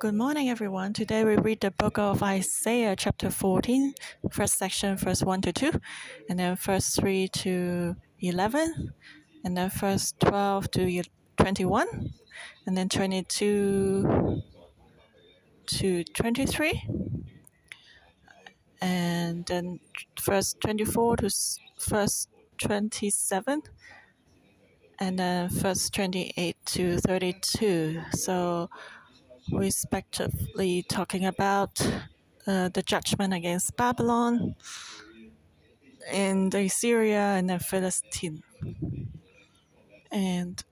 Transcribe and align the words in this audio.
Good 0.00 0.14
morning, 0.14 0.48
everyone. 0.48 0.94
Today 0.94 1.24
we 1.24 1.36
read 1.36 1.60
the 1.60 1.72
book 1.72 1.98
of 1.98 2.22
Isaiah, 2.22 2.96
chapter 2.96 3.28
14, 3.28 3.92
first 4.30 4.56
section, 4.56 4.96
verse 4.96 5.22
1 5.22 5.42
to 5.42 5.52
2, 5.52 5.72
and 6.30 6.38
then 6.38 6.56
verse 6.56 6.94
3 6.94 7.28
to 7.28 7.94
11, 8.20 8.94
and 9.44 9.54
then 9.54 9.68
verse 9.68 10.14
12 10.20 10.70
to 10.70 11.02
21, 11.36 12.14
and 12.64 12.78
then 12.78 12.88
22 12.88 14.40
to 15.66 16.04
23, 16.04 16.82
and 18.80 19.44
then 19.44 19.80
verse 20.18 20.54
24 20.62 21.16
to 21.18 21.30
verse 21.90 22.26
27, 22.56 23.62
and 24.98 25.18
then 25.18 25.50
verse 25.50 25.90
28 25.90 26.56
to 26.64 26.96
32. 27.00 28.00
So, 28.12 28.70
respectively 29.52 30.82
talking 30.82 31.24
about 31.26 31.80
uh, 32.46 32.68
the 32.68 32.82
judgment 32.82 33.32
against 33.34 33.76
Babylon 33.76 34.54
and 36.10 36.54
Assyria 36.54 37.36
and 37.38 37.50
the 37.50 37.58
Philistine. 37.58 38.42
And 40.10 40.62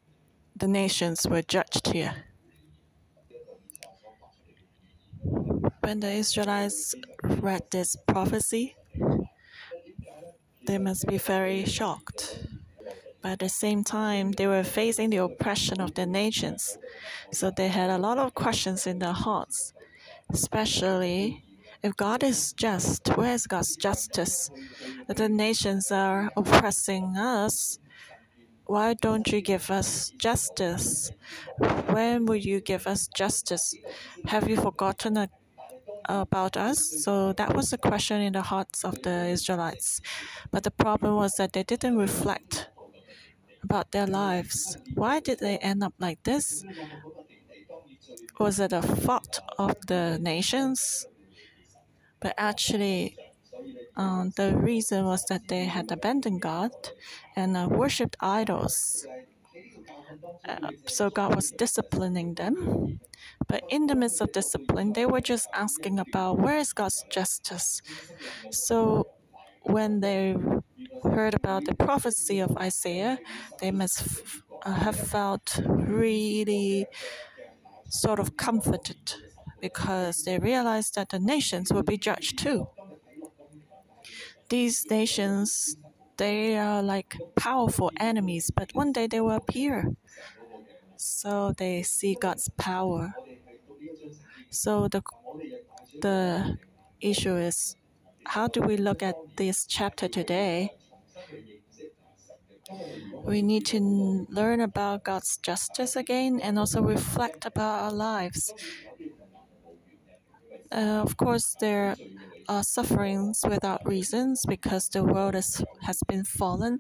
the 0.57 0.69
nations 0.69 1.27
were 1.27 1.43
judged 1.43 1.89
here. 1.89 2.25
When 5.81 6.01
the 6.01 6.11
Israelites 6.11 6.95
read 7.23 7.63
this 7.71 7.97
prophecy, 8.07 8.77
they 10.67 10.79
must 10.79 11.07
be 11.07 11.19
very 11.19 11.65
shocked 11.65 12.39
but 13.21 13.33
at 13.33 13.39
the 13.41 13.49
same 13.49 13.85
time, 13.85 14.33
they 14.33 14.47
were 14.47 14.65
facing 14.65 15.11
the 15.11 15.19
oppression 15.19 15.81
of 15.81 15.95
the 15.95 16.07
nations. 16.07 16.79
So 17.33 17.51
they 17.51 17.69
had 17.69 17.91
a 17.91 17.99
lot 17.99 18.19
of 18.19 18.35
questions 18.35 18.87
in 18.87 18.99
their 18.99 19.13
hearts, 19.13 19.73
especially 20.31 21.45
if 21.83 21.97
God 21.97 22.23
is 22.23 22.53
just, 22.53 23.09
where 23.17 23.35
is 23.35 23.47
God's 23.47 23.77
justice? 23.77 24.51
The 25.07 25.29
nations 25.29 25.91
are 25.93 26.31
oppressing 26.37 27.17
us, 27.17 27.79
why 28.69 28.93
don't 28.95 29.27
you 29.33 29.41
give 29.41 29.71
us 29.71 30.11
justice? 30.19 31.11
When 31.87 32.27
will 32.27 32.37
you 32.37 32.61
give 32.61 32.87
us 32.87 33.09
justice? 33.09 33.75
Have 34.27 34.47
you 34.47 34.57
forgotten 34.57 35.29
about 36.05 36.57
us? 36.57 37.03
So 37.03 37.33
that 37.33 37.57
was 37.57 37.71
the 37.71 37.79
question 37.79 38.21
in 38.21 38.35
the 38.35 38.43
hearts 38.43 38.85
of 38.85 39.01
the 39.03 39.29
Israelites. 39.29 40.03
But 40.51 40.65
the 40.65 40.71
problem 40.71 41.15
was 41.15 41.37
that 41.37 41.55
they 41.55 41.63
didn't 41.63 41.97
reflect 41.97 42.69
about 43.63 43.91
their 43.93 44.07
lives. 44.07 44.77
Why 44.95 45.21
did 45.21 45.39
they 45.41 45.59
end 45.59 45.83
up 45.83 45.95
like 45.99 46.23
this? 46.25 46.65
Was 48.39 48.59
it 48.59 48.73
a 48.73 48.81
fault 48.81 49.39
of 49.59 49.75
the 49.87 50.19
nations? 50.19 51.07
But 52.21 52.35
actually, 52.39 53.17
um, 53.97 54.33
the 54.37 54.57
reason 54.57 55.05
was 55.07 55.25
that 55.27 55.49
they 55.49 55.67
had 55.67 55.91
abandoned 55.93 56.43
God 56.43 56.73
and 57.37 57.57
uh, 57.57 57.69
worshipped 57.71 58.17
idols. 58.21 59.07
Uh, 60.49 60.71
so 60.87 61.11
God 61.11 61.35
was 61.35 61.51
disciplining 61.53 62.35
them. 62.35 63.01
But 63.47 63.65
in 63.69 63.87
the 63.87 63.95
midst 63.95 64.21
of 64.21 64.33
discipline, 64.33 64.93
they 64.93 65.07
were 65.07 65.21
just 65.21 65.49
asking 65.55 65.99
about 65.99 66.39
where 66.39 66.59
is 66.59 66.73
God's 66.73 67.05
justice. 67.11 67.81
So 68.51 69.07
when 69.63 70.01
they 70.01 70.37
heard 71.03 71.35
about 71.35 71.65
the 71.65 71.75
prophecy 71.75 72.41
of 72.41 72.57
Isaiah, 72.57 73.19
they 73.61 73.71
must 73.71 74.05
uh, 74.65 74.73
have 74.73 74.97
felt 74.97 75.61
really 75.67 76.89
sort 77.89 78.19
of 78.19 78.37
comforted 78.37 79.15
because 79.61 80.23
they 80.25 80.39
realized 80.39 80.95
that 80.95 81.11
the 81.11 81.19
nations 81.19 81.73
will 81.73 81.83
be 81.83 81.99
judged 81.99 82.39
too. 82.39 82.69
These 84.49 84.85
nations, 84.91 85.77
they 86.17 86.57
are 86.59 86.83
like 86.83 87.17
powerful 87.37 87.91
enemies, 88.01 88.51
but 88.55 88.75
one 88.75 88.93
day 88.93 89.07
they 89.07 89.21
will 89.21 89.31
appear. 89.37 89.95
So 90.97 91.53
they 91.57 91.83
see 91.83 92.15
God's 92.15 92.51
power. 92.59 93.15
So 94.51 94.89
the 94.89 95.03
the 96.01 96.59
issue 97.01 97.37
is 97.37 97.77
how 98.29 98.47
do 98.47 98.61
we 98.61 98.77
look 98.77 99.03
at 99.03 99.17
this 99.37 99.65
chapter 99.67 100.07
today? 100.07 100.71
We 103.25 103.41
need 103.41 103.65
to 103.67 104.27
learn 104.29 104.61
about 104.61 105.05
God's 105.05 105.39
justice 105.39 105.97
again 105.97 106.39
and 106.41 106.59
also 106.59 106.83
reflect 106.83 107.47
about 107.47 107.85
our 107.85 107.93
lives. 107.93 108.53
Uh, 110.71 111.01
of 111.03 111.17
course, 111.17 111.57
there 111.59 111.97
are 112.49 112.63
sufferings 112.63 113.41
without 113.49 113.87
reasons 113.87 114.45
because 114.47 114.91
the 114.91 115.03
world 115.03 115.35
is, 115.35 115.65
has 115.83 116.03
been 116.07 116.25
fallen, 116.25 116.79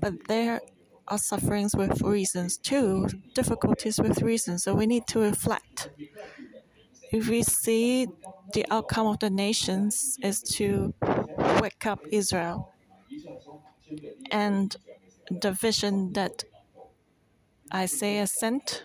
but 0.00 0.14
there 0.28 0.60
are 1.08 1.18
sufferings 1.18 1.76
with 1.76 2.00
reasons 2.00 2.56
too, 2.56 3.08
difficulties 3.34 4.00
with 4.00 4.22
reasons. 4.22 4.64
So 4.64 4.74
we 4.74 4.86
need 4.86 5.06
to 5.08 5.18
reflect 5.20 5.90
if 7.12 7.28
we 7.28 7.42
see 7.42 8.06
the 8.52 8.66
outcome 8.70 9.06
of 9.06 9.18
the 9.20 9.30
nations 9.30 10.18
is 10.22 10.42
to 10.42 10.94
wake 11.60 11.86
up 11.86 12.00
Israel 12.10 12.72
and 14.30 14.76
the 15.30 15.52
vision 15.52 16.12
that 16.12 16.44
Isaiah 17.74 18.26
sent 18.26 18.84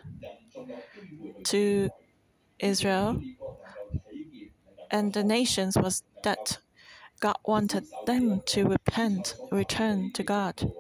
to 1.46 1.90
Israel 2.60 3.22
and 4.92 5.14
the 5.14 5.24
nations 5.24 5.78
was 5.78 6.04
that 6.24 6.60
God 7.20 7.38
wanted 7.46 7.86
them 8.06 8.42
to 8.48 8.68
repent, 8.68 9.36
return 9.52 10.12
to 10.14 10.24
God. 10.24 10.72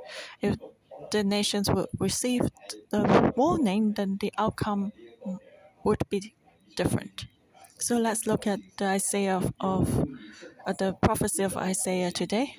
If 0.42 0.58
the 1.12 1.24
nations 1.24 1.70
would 1.70 1.88
receive 2.00 2.42
the 2.90 3.34
warning, 3.36 3.94
then 3.94 4.18
the 4.20 4.34
outcome 4.38 4.92
would 5.84 6.02
be 6.10 6.34
different. 6.76 7.26
So 7.82 7.98
let's 7.98 8.28
look 8.28 8.46
at 8.46 8.60
the 8.78 8.86
Isaiah 8.86 9.38
of, 9.38 9.54
of 9.60 10.08
uh, 10.68 10.74
the 10.74 10.94
prophecy 11.02 11.42
of 11.42 11.58
Isaiah 11.58 12.12
today. 12.12 12.56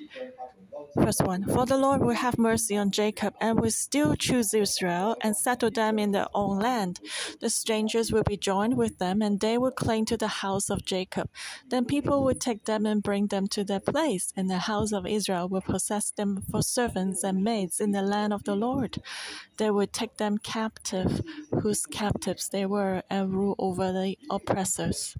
Verse 0.97 1.19
1 1.19 1.45
For 1.45 1.65
the 1.65 1.77
Lord 1.77 2.01
will 2.01 2.13
have 2.13 2.37
mercy 2.37 2.77
on 2.77 2.91
Jacob 2.91 3.33
and 3.41 3.59
will 3.59 3.71
still 3.71 4.15
choose 4.15 4.53
Israel 4.53 5.15
and 5.21 5.35
settle 5.35 5.71
them 5.71 5.97
in 5.97 6.11
their 6.11 6.27
own 6.35 6.59
land. 6.59 6.99
The 7.39 7.49
strangers 7.49 8.11
will 8.11 8.23
be 8.23 8.37
joined 8.37 8.77
with 8.77 8.99
them 8.99 9.21
and 9.21 9.39
they 9.39 9.57
will 9.57 9.71
cling 9.71 10.05
to 10.05 10.17
the 10.17 10.27
house 10.27 10.69
of 10.69 10.85
Jacob. 10.85 11.29
Then 11.69 11.85
people 11.85 12.23
will 12.23 12.35
take 12.35 12.65
them 12.65 12.85
and 12.85 13.01
bring 13.01 13.27
them 13.27 13.47
to 13.47 13.63
their 13.63 13.79
place, 13.79 14.33
and 14.35 14.49
the 14.49 14.59
house 14.59 14.91
of 14.91 15.07
Israel 15.07 15.47
will 15.47 15.61
possess 15.61 16.11
them 16.11 16.43
for 16.51 16.61
servants 16.61 17.23
and 17.23 17.43
maids 17.43 17.79
in 17.79 17.91
the 17.91 18.01
land 18.01 18.33
of 18.33 18.43
the 18.43 18.55
Lord. 18.55 19.01
They 19.57 19.71
will 19.71 19.87
take 19.87 20.17
them 20.17 20.37
captive, 20.37 21.21
whose 21.63 21.85
captives 21.85 22.49
they 22.49 22.65
were, 22.65 23.01
and 23.09 23.33
rule 23.33 23.55
over 23.57 23.93
the 23.93 24.17
oppressors. 24.29 25.15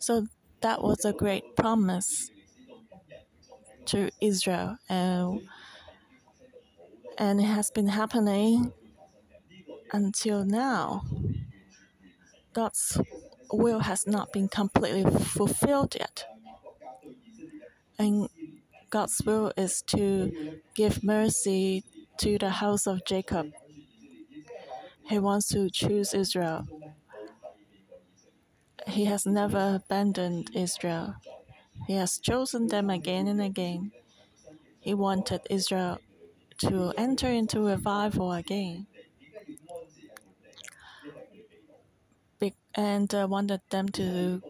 So 0.00 0.26
that 0.62 0.82
was 0.82 1.04
a 1.04 1.12
great 1.12 1.54
promise 1.54 2.30
to 3.86 4.10
Israel, 4.22 4.78
and 4.88 5.46
and 7.18 7.40
it 7.40 7.44
has 7.44 7.70
been 7.70 7.88
happening 7.88 8.72
until 9.92 10.46
now. 10.46 11.02
God's 12.54 12.98
will 13.52 13.80
has 13.80 14.06
not 14.06 14.32
been 14.32 14.48
completely 14.48 15.04
fulfilled 15.04 15.94
yet, 15.94 16.24
and 17.98 18.30
God's 18.88 19.20
will 19.26 19.52
is 19.58 19.82
to 19.88 20.58
give 20.74 21.04
mercy 21.04 21.84
to 22.18 22.38
the 22.38 22.48
house 22.48 22.86
of 22.86 23.04
Jacob. 23.04 23.52
He 25.08 25.18
wants 25.18 25.48
to 25.48 25.70
choose 25.70 26.14
Israel. 26.14 26.66
He 28.86 29.04
has 29.06 29.26
never 29.26 29.80
abandoned 29.82 30.50
Israel. 30.54 31.16
He 31.86 31.94
has 31.94 32.18
chosen 32.18 32.68
them 32.68 32.90
again 32.90 33.28
and 33.28 33.40
again. 33.40 33.92
He 34.80 34.94
wanted 34.94 35.40
Israel 35.50 35.98
to 36.58 36.92
enter 36.96 37.28
into 37.28 37.60
revival 37.60 38.32
again. 38.32 38.86
and 42.74 43.14
uh, 43.14 43.26
wanted 43.28 43.60
them 43.70 43.88
to 43.88 44.42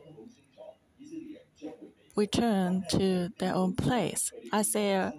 return 2.17 2.85
to 2.89 3.31
their 3.39 3.55
own 3.55 3.75
place. 3.75 4.33
Isaiah 4.53 5.13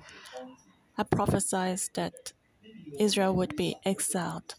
had 0.97 1.09
prophesied 1.09 1.79
that 1.93 2.33
Israel 2.99 3.35
would 3.35 3.55
be 3.55 3.75
exiled. 3.85 4.55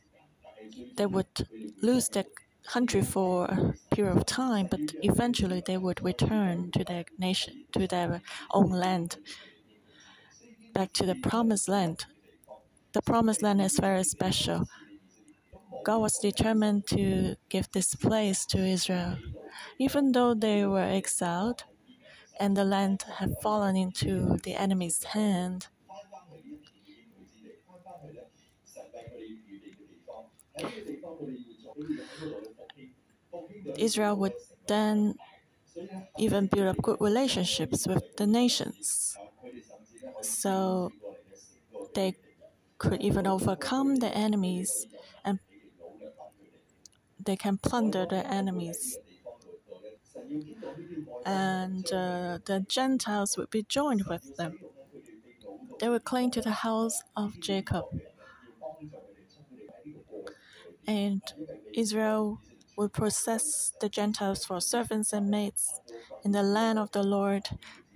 They 0.97 1.07
would 1.07 1.47
lose 1.83 2.09
their 2.09 2.25
country 2.67 3.03
for 3.03 3.45
a 3.47 3.75
period 3.95 4.17
of 4.17 4.27
time, 4.27 4.67
but 4.71 4.81
eventually 5.03 5.63
they 5.65 5.77
would 5.79 6.03
return 6.03 6.71
to 6.73 6.85
their 6.85 7.05
nation, 7.19 7.65
to 7.73 7.87
their 7.87 8.23
own 8.53 8.71
land, 8.71 9.19
back 10.73 10.93
to 10.95 11.07
the 11.07 11.15
promised 11.15 11.69
land. 11.69 12.07
The 12.93 13.03
promised 13.03 13.43
land 13.43 13.61
is 13.61 13.79
very 13.79 14.05
special. 14.05 14.69
God 15.85 15.99
was 15.99 16.19
determined 16.19 16.87
to 16.89 17.37
give 17.49 17.71
this 17.73 17.95
place 17.95 18.45
to 18.47 18.59
Israel. 18.59 19.19
Even 19.79 20.13
though 20.13 20.35
they 20.35 20.67
were 20.67 20.83
exiled 20.83 21.65
and 22.41 22.57
the 22.57 22.65
land 22.65 23.05
had 23.19 23.35
fallen 23.43 23.77
into 23.77 24.39
the 24.43 24.55
enemy's 24.55 25.05
hand, 25.05 25.69
Israel 33.79 34.17
would 34.17 34.33
then 34.67 35.17
even 36.19 36.47
build 36.47 36.67
up 36.69 36.83
good 36.83 36.97
relationships 37.01 37.87
with 37.87 38.17
the 38.17 38.27
nations. 38.27 39.17
So 40.23 40.93
they 41.95 42.15
could 42.79 43.03
even 43.03 43.27
overcome 43.27 43.97
the 43.97 44.09
enemies 44.17 44.87
and 45.25 45.41
they 47.23 47.37
can 47.37 47.59
plunder 47.59 48.07
the 48.07 48.27
enemies. 48.27 48.99
And 51.27 51.93
uh, 51.93 52.39
the 52.45 52.65
Gentiles 52.69 53.37
would 53.37 53.51
be 53.51 53.63
joined 53.65 54.07
with 54.07 54.37
them. 54.37 54.59
They 55.79 55.89
would 55.89 56.05
cling 56.05 56.33
to 56.33 56.43
the 56.43 56.51
house 56.51 57.03
of 57.17 57.41
Jacob. 57.41 57.85
And 60.87 61.23
Israel 61.75 62.41
would 62.77 62.93
possess 62.93 63.73
the 63.81 63.89
Gentiles 63.89 64.45
for 64.45 64.61
servants 64.61 65.13
and 65.13 65.31
maids 65.31 65.81
in 66.25 66.33
the 66.33 66.43
land 66.43 66.79
of 66.79 66.91
the 66.93 67.03
Lord. 67.03 67.49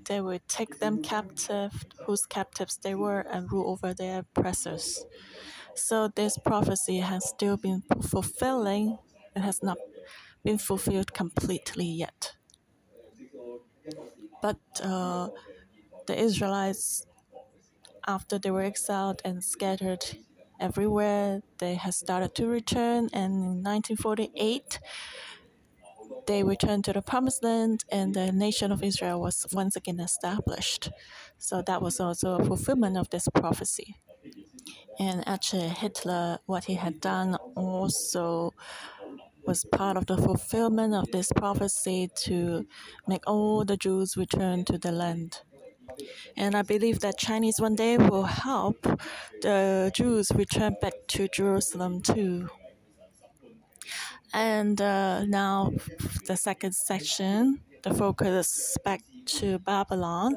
They 0.06 0.20
would 0.20 0.46
take 0.48 0.78
them 0.78 0.98
captive, 0.98 1.84
whose 2.06 2.26
captives 2.26 2.78
they 2.82 2.94
were, 2.94 3.20
and 3.30 3.50
rule 3.52 3.70
over 3.70 3.94
their 3.94 4.20
oppressors. 4.20 5.06
So 5.74 6.08
this 6.08 6.38
prophecy 6.38 6.98
has 6.98 7.26
still 7.26 7.56
been 7.56 7.82
fulfilling. 8.02 8.98
It 9.36 9.40
has 9.42 9.62
not 9.62 9.80
been 10.44 10.58
fulfilled 10.58 11.12
completely 11.14 11.86
yet. 11.86 12.34
But 14.42 14.58
uh, 14.82 15.30
the 16.06 16.18
Israelites, 16.18 17.06
after 18.06 18.38
they 18.38 18.50
were 18.50 18.62
exiled 18.62 19.22
and 19.24 19.42
scattered 19.42 20.04
everywhere, 20.60 21.42
they 21.58 21.74
had 21.74 21.94
started 21.94 22.34
to 22.36 22.46
return. 22.46 23.08
And 23.12 23.32
in 23.32 23.62
1948, 23.64 24.78
they 26.26 26.42
returned 26.42 26.84
to 26.84 26.92
the 26.92 27.02
Promised 27.02 27.42
Land, 27.42 27.84
and 27.90 28.14
the 28.14 28.30
nation 28.30 28.70
of 28.70 28.82
Israel 28.82 29.20
was 29.20 29.46
once 29.52 29.76
again 29.76 30.00
established. 30.00 30.90
So 31.38 31.62
that 31.62 31.82
was 31.82 31.98
also 31.98 32.38
a 32.38 32.44
fulfillment 32.44 32.96
of 32.96 33.10
this 33.10 33.28
prophecy. 33.34 33.96
And 34.98 35.26
actually, 35.26 35.68
Hitler, 35.68 36.38
what 36.46 36.64
he 36.64 36.74
had 36.74 37.00
done 37.00 37.36
also 37.56 38.52
was 39.46 39.64
part 39.64 39.96
of 39.96 40.06
the 40.06 40.16
fulfillment 40.18 40.94
of 40.94 41.10
this 41.10 41.32
prophecy 41.32 42.08
to 42.14 42.66
make 43.08 43.26
all 43.26 43.64
the 43.64 43.76
Jews 43.76 44.16
return 44.16 44.64
to 44.66 44.78
the 44.78 44.92
land. 44.92 45.40
And 46.36 46.56
I 46.56 46.62
believe 46.62 47.00
that 47.00 47.18
Chinese 47.18 47.60
one 47.60 47.74
day 47.74 47.96
will 47.98 48.24
help 48.24 48.76
the 49.42 49.90
Jews 49.94 50.30
return 50.34 50.76
back 50.80 50.94
to 51.08 51.28
Jerusalem 51.28 52.00
too. 52.00 52.48
And 54.32 54.80
uh, 54.80 55.24
now, 55.24 55.72
the 56.26 56.36
second 56.36 56.74
section, 56.74 57.60
the 57.82 57.92
focus 57.92 58.76
back 58.84 59.00
to 59.26 59.58
Babylon. 59.58 60.36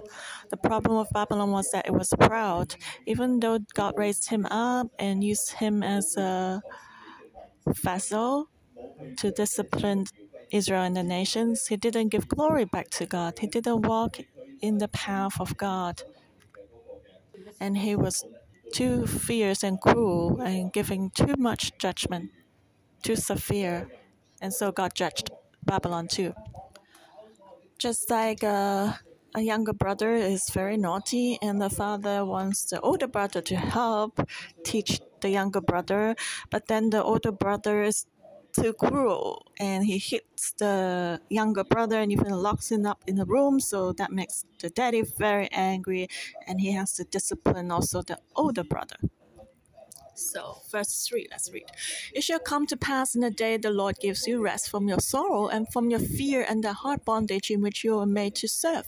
The 0.49 0.57
problem 0.57 0.97
of 0.97 1.07
Babylon 1.11 1.51
was 1.51 1.69
that 1.71 1.85
it 1.85 1.93
was 1.93 2.09
proud. 2.19 2.75
Even 3.05 3.39
though 3.39 3.59
God 3.73 3.93
raised 3.97 4.29
him 4.29 4.45
up 4.47 4.87
and 4.97 5.23
used 5.23 5.53
him 5.53 5.83
as 5.83 6.17
a 6.17 6.61
vessel 7.67 8.47
to 9.17 9.31
discipline 9.31 10.05
Israel 10.51 10.83
and 10.83 10.95
the 10.95 11.03
nations, 11.03 11.67
he 11.67 11.77
didn't 11.77 12.09
give 12.09 12.27
glory 12.27 12.65
back 12.65 12.89
to 12.91 13.05
God. 13.05 13.39
He 13.39 13.47
didn't 13.47 13.83
walk 13.87 14.17
in 14.63 14.77
the 14.77 14.87
path 14.87 15.41
of 15.41 15.57
God. 15.57 16.03
And 17.59 17.77
he 17.77 17.95
was 17.97 18.25
too 18.71 19.05
fierce 19.05 19.61
and 19.61 19.79
cruel 19.79 20.39
and 20.39 20.71
giving 20.71 21.11
too 21.11 21.35
much 21.37 21.77
judgment, 21.77 22.31
too 23.03 23.17
severe. 23.17 23.89
And 24.41 24.53
so 24.53 24.71
God 24.71 24.95
judged 24.95 25.29
Babylon 25.65 26.07
too. 26.07 26.33
Just 27.77 28.09
like 28.09 28.41
uh, 28.41 28.93
a 29.35 29.41
younger 29.41 29.73
brother 29.73 30.13
is 30.15 30.49
very 30.49 30.77
naughty, 30.77 31.37
and 31.41 31.59
the 31.61 31.69
father 31.69 32.23
wants 32.23 32.63
the 32.63 32.79
older 32.79 33.07
brother 33.07 33.41
to 33.41 33.55
help 33.57 34.21
teach 34.63 35.01
the 35.19 35.29
younger 35.29 35.59
brother, 35.59 36.15
but 36.49 36.67
then 36.67 36.89
the 36.91 37.03
older 37.03 37.31
brother 37.31 37.83
is 37.83 38.05
too 38.53 38.73
cruel 38.73 39.45
and 39.59 39.85
he 39.85 39.97
hits 39.97 40.53
the 40.53 41.19
younger 41.29 41.63
brother 41.63 41.99
and 41.99 42.11
even 42.11 42.31
locks 42.31 42.71
him 42.71 42.85
up 42.85 43.03
in 43.07 43.19
a 43.19 43.25
room 43.25 43.59
so 43.59 43.93
that 43.93 44.11
makes 44.11 44.45
the 44.59 44.69
daddy 44.69 45.01
very 45.01 45.49
angry 45.51 46.07
and 46.47 46.61
he 46.61 46.71
has 46.71 46.93
to 46.93 47.03
discipline 47.05 47.71
also 47.71 48.01
the 48.01 48.19
older 48.35 48.63
brother 48.63 48.97
so, 50.15 50.57
verse 50.71 51.07
3, 51.07 51.27
let's 51.31 51.51
read. 51.51 51.65
It 52.13 52.23
shall 52.23 52.39
come 52.39 52.67
to 52.67 52.77
pass 52.77 53.15
in 53.15 53.21
the 53.21 53.31
day 53.31 53.57
the 53.57 53.71
Lord 53.71 53.99
gives 53.99 54.27
you 54.27 54.41
rest 54.41 54.69
from 54.69 54.87
your 54.87 54.99
sorrow 54.99 55.47
and 55.47 55.67
from 55.71 55.89
your 55.89 55.99
fear 55.99 56.45
and 56.47 56.63
the 56.63 56.73
hard 56.73 57.03
bondage 57.03 57.49
in 57.49 57.61
which 57.61 57.83
you 57.83 57.97
are 57.97 58.05
made 58.05 58.35
to 58.35 58.47
serve, 58.47 58.87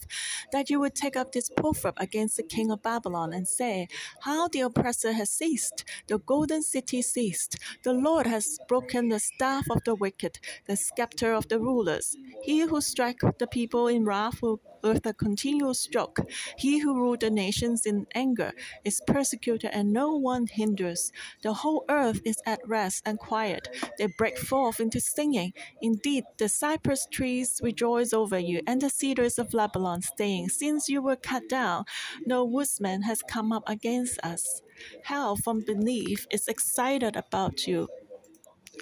that 0.52 0.70
you 0.70 0.80
would 0.80 0.96
take 0.96 1.16
up 1.16 1.32
this 1.32 1.50
proverb 1.50 1.96
against 1.98 2.38
the 2.38 2.44
king 2.44 2.72
of 2.72 2.84
Babylon 2.84 3.34
and 3.34 3.48
say, 3.48 3.88
How 4.22 4.48
the 4.48 4.62
oppressor 4.62 5.14
has 5.14 5.30
ceased, 5.30 5.84
the 6.08 6.20
golden 6.20 6.62
city 6.62 7.02
ceased. 7.02 7.58
The 7.84 7.94
Lord 7.94 8.28
has 8.28 8.60
broken 8.68 9.10
the 9.10 9.20
staff 9.20 9.66
of 9.70 9.84
the 9.84 9.96
wicked, 9.96 10.40
the 10.66 10.76
scepter 10.76 11.34
of 11.34 11.48
the 11.48 11.60
rulers. 11.60 12.16
He 12.44 12.62
who 12.62 12.82
strikes 12.82 13.26
the 13.40 13.48
people 13.48 13.88
in 13.88 14.06
wrath 14.06 14.42
will 14.42 14.62
with 14.90 15.06
a 15.06 15.14
continual 15.14 15.74
stroke. 15.74 16.20
He 16.58 16.80
who 16.80 16.96
ruled 16.96 17.22
the 17.22 17.30
nations 17.30 17.86
in 17.86 18.06
anger 18.14 18.52
is 18.84 19.02
persecuted, 19.06 19.72
and 19.74 19.92
no 19.92 20.16
one 20.16 20.48
hinders. 20.48 21.12
The 21.42 21.54
whole 21.54 21.86
earth 21.90 22.22
is 22.26 22.38
at 22.46 22.60
rest 22.68 23.04
and 23.06 23.20
quiet. 23.20 23.70
They 23.98 24.08
break 24.08 24.38
forth 24.38 24.80
into 24.80 25.00
singing. 25.00 25.54
Indeed, 25.82 26.24
the 26.38 26.50
cypress 26.50 27.08
trees 27.12 27.60
rejoice 27.64 28.14
over 28.14 28.40
you, 28.40 28.62
and 28.68 28.82
the 28.82 28.90
cedars 28.90 29.40
of 29.40 29.54
Lebanon, 29.54 30.02
saying, 30.18 30.50
Since 30.50 30.90
you 30.90 31.02
were 31.02 31.16
cut 31.16 31.48
down, 31.50 31.86
no 32.26 32.44
woodsman 32.44 33.04
has 33.04 33.22
come 33.22 33.52
up 33.52 33.64
against 33.68 34.20
us. 34.24 34.62
Hell 35.04 35.36
from 35.36 35.62
beneath 35.66 36.28
is 36.30 36.48
excited 36.48 37.16
about 37.16 37.66
you 37.68 37.88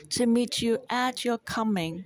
to 0.10 0.26
meet 0.26 0.62
you 0.62 0.80
at 0.90 1.24
your 1.24 1.38
coming. 1.38 2.06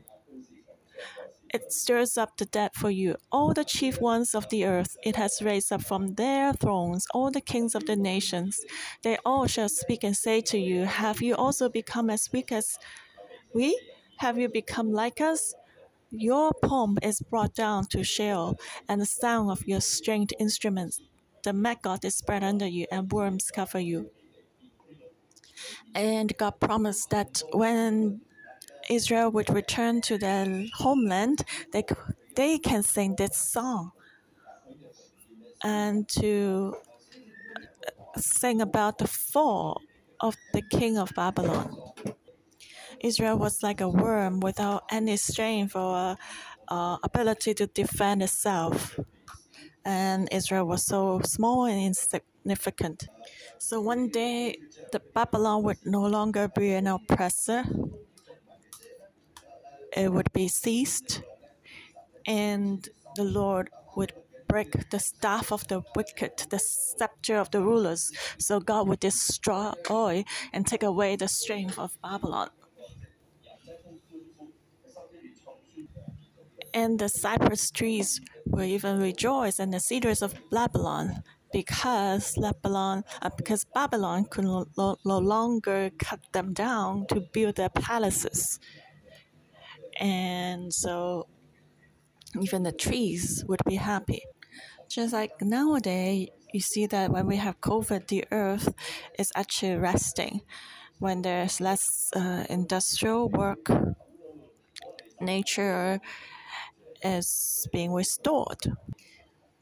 It 1.54 1.71
stirs 1.71 2.18
up 2.18 2.37
the 2.37 2.45
dead 2.45 2.71
for 2.73 2.89
you, 2.89 3.16
all 3.31 3.54
the 3.54 3.63
chief 3.63 4.01
ones 4.01 4.35
of 4.35 4.49
the 4.49 4.66
earth. 4.66 4.97
It 5.04 5.16
has 5.16 5.42
raised 5.42 5.71
up 5.71 5.81
from 5.83 6.16
their 6.16 6.54
thrones 6.54 7.07
all 7.13 7.31
the 7.31 7.42
kings 7.42 7.73
of 7.75 7.85
the 7.85 7.95
nations. 7.95 8.59
They 9.04 9.18
all 9.25 9.47
shall 9.47 9.69
speak 9.69 10.04
and 10.04 10.16
say 10.16 10.42
to 10.42 10.57
you, 10.57 10.83
Have 10.85 11.21
you 11.21 11.35
also 11.35 11.69
become 11.69 12.09
as 12.09 12.30
weak 12.33 12.51
as 12.51 12.77
we? 13.54 13.80
Have 14.18 14.37
you 14.37 14.49
become 14.49 14.92
like 14.92 15.21
us? 15.21 15.54
Your 16.11 16.51
pomp 16.63 16.99
is 17.04 17.21
brought 17.21 17.54
down 17.54 17.85
to 17.87 18.04
Sheol, 18.04 18.57
and 18.87 19.01
the 19.01 19.06
sound 19.06 19.51
of 19.51 19.68
your 19.68 19.81
stringed 19.81 20.33
instruments. 20.39 21.01
The 21.44 21.54
maggot 21.54 22.04
is 22.04 22.16
spread 22.16 22.44
under 22.44 22.68
you, 22.68 22.87
and 22.92 23.11
worms 23.11 23.51
cover 23.51 23.80
you. 23.80 24.09
And 25.94 26.35
God 26.37 26.59
promised 26.59 27.09
that 27.11 27.42
when 27.51 28.21
Israel 28.89 29.31
would 29.31 29.49
return 29.49 30.01
to 30.01 30.17
their 30.17 30.65
homeland, 30.75 31.44
they, 31.71 31.83
they 32.35 32.57
can 32.57 32.83
sing 32.83 33.15
this 33.17 33.37
song 33.37 33.91
and 35.63 36.07
to 36.07 36.75
sing 38.17 38.61
about 38.61 38.97
the 38.97 39.07
fall 39.07 39.81
of 40.19 40.35
the 40.53 40.61
king 40.61 40.97
of 40.97 41.11
Babylon. 41.15 41.75
Israel 42.99 43.37
was 43.37 43.61
like 43.61 43.81
a 43.81 43.89
worm 43.89 44.39
without 44.39 44.83
any 44.91 45.17
strength 45.17 45.75
or 45.75 46.17
uh, 46.67 46.97
ability 47.03 47.53
to 47.53 47.67
defend 47.67 48.23
itself. 48.23 48.99
And 49.85 50.27
Israel 50.31 50.65
was 50.65 50.85
so 50.85 51.21
small 51.23 51.65
and 51.65 51.79
insignificant. 51.79 53.07
So 53.57 53.79
one 53.79 54.09
day, 54.09 54.56
the 54.91 54.99
Babylon 55.13 55.63
would 55.63 55.77
no 55.85 56.01
longer 56.01 56.47
be 56.47 56.73
an 56.73 56.87
oppressor, 56.87 57.63
it 59.95 60.11
would 60.11 60.31
be 60.33 60.47
ceased, 60.47 61.21
and 62.25 62.87
the 63.15 63.23
Lord 63.23 63.69
would 63.95 64.13
break 64.47 64.89
the 64.89 64.99
staff 64.99 65.51
of 65.51 65.67
the 65.67 65.81
wicked, 65.95 66.31
the 66.49 66.59
scepter 66.59 67.37
of 67.37 67.51
the 67.51 67.61
rulers. 67.61 68.11
So 68.37 68.59
God 68.59 68.87
would 68.87 68.99
destroy 68.99 70.23
and 70.53 70.65
take 70.65 70.83
away 70.83 71.15
the 71.15 71.27
strength 71.27 71.77
of 71.77 71.91
Babylon. 72.01 72.49
And 76.73 76.99
the 76.99 77.09
cypress 77.09 77.71
trees 77.71 78.21
will 78.45 78.63
even 78.63 78.99
rejoice, 78.99 79.59
and 79.59 79.73
the 79.73 79.79
cedars 79.79 80.21
of 80.21 80.35
Babylon 80.51 81.23
because 81.51 82.35
Babylon, 82.35 83.03
uh, 83.21 83.29
because 83.35 83.65
Babylon 83.73 84.25
could 84.25 84.45
no, 84.45 84.65
no 84.77 85.17
longer 85.17 85.89
cut 85.97 86.19
them 86.33 86.53
down 86.53 87.07
to 87.07 87.21
build 87.33 87.56
their 87.56 87.69
palaces, 87.69 88.59
and 89.99 90.73
so 90.73 91.27
even 92.42 92.63
the 92.63 92.71
trees 92.71 93.44
would 93.47 93.61
be 93.66 93.75
happy. 93.75 94.21
Just 94.89 95.13
like 95.13 95.31
nowadays, 95.42 96.30
you 96.54 96.59
see 96.61 96.85
that 96.87 97.11
when 97.11 97.27
we 97.27 97.37
have 97.37 97.61
COVID, 97.61 98.07
the 98.07 98.25
earth 98.31 98.73
is 99.19 99.31
actually 99.35 99.75
resting. 99.77 100.42
When 100.99 101.23
there's 101.23 101.61
less 101.61 102.11
uh, 102.16 102.45
industrial 102.49 103.30
work, 103.30 103.69
nature 105.19 105.99
is 107.04 107.68
being 107.71 107.94
restored. 107.94 108.73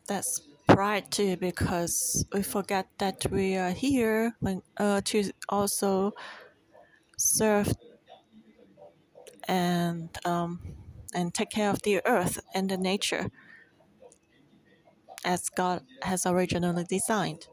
That's 0.08 0.42
pride 0.68 1.12
too, 1.12 1.38
because 1.38 2.25
we 2.34 2.42
forget 2.44 2.88
that 3.00 3.25
we 3.32 3.56
are 3.56 3.72
here 3.72 4.36
when, 4.39 4.62
uh, 4.77 5.01
to 5.06 5.32
also 5.50 6.13
serve 7.18 7.74
and 9.48 10.10
um, 10.25 10.60
and 11.14 11.34
take 11.34 11.50
care 11.50 11.70
of 11.70 11.82
the 11.84 12.02
earth 12.06 12.40
and 12.54 12.70
the 12.70 12.78
nature 12.78 13.30
as 15.24 15.50
God 15.50 15.82
has 16.04 16.25
originally 16.25 16.84
designed. 16.84 17.48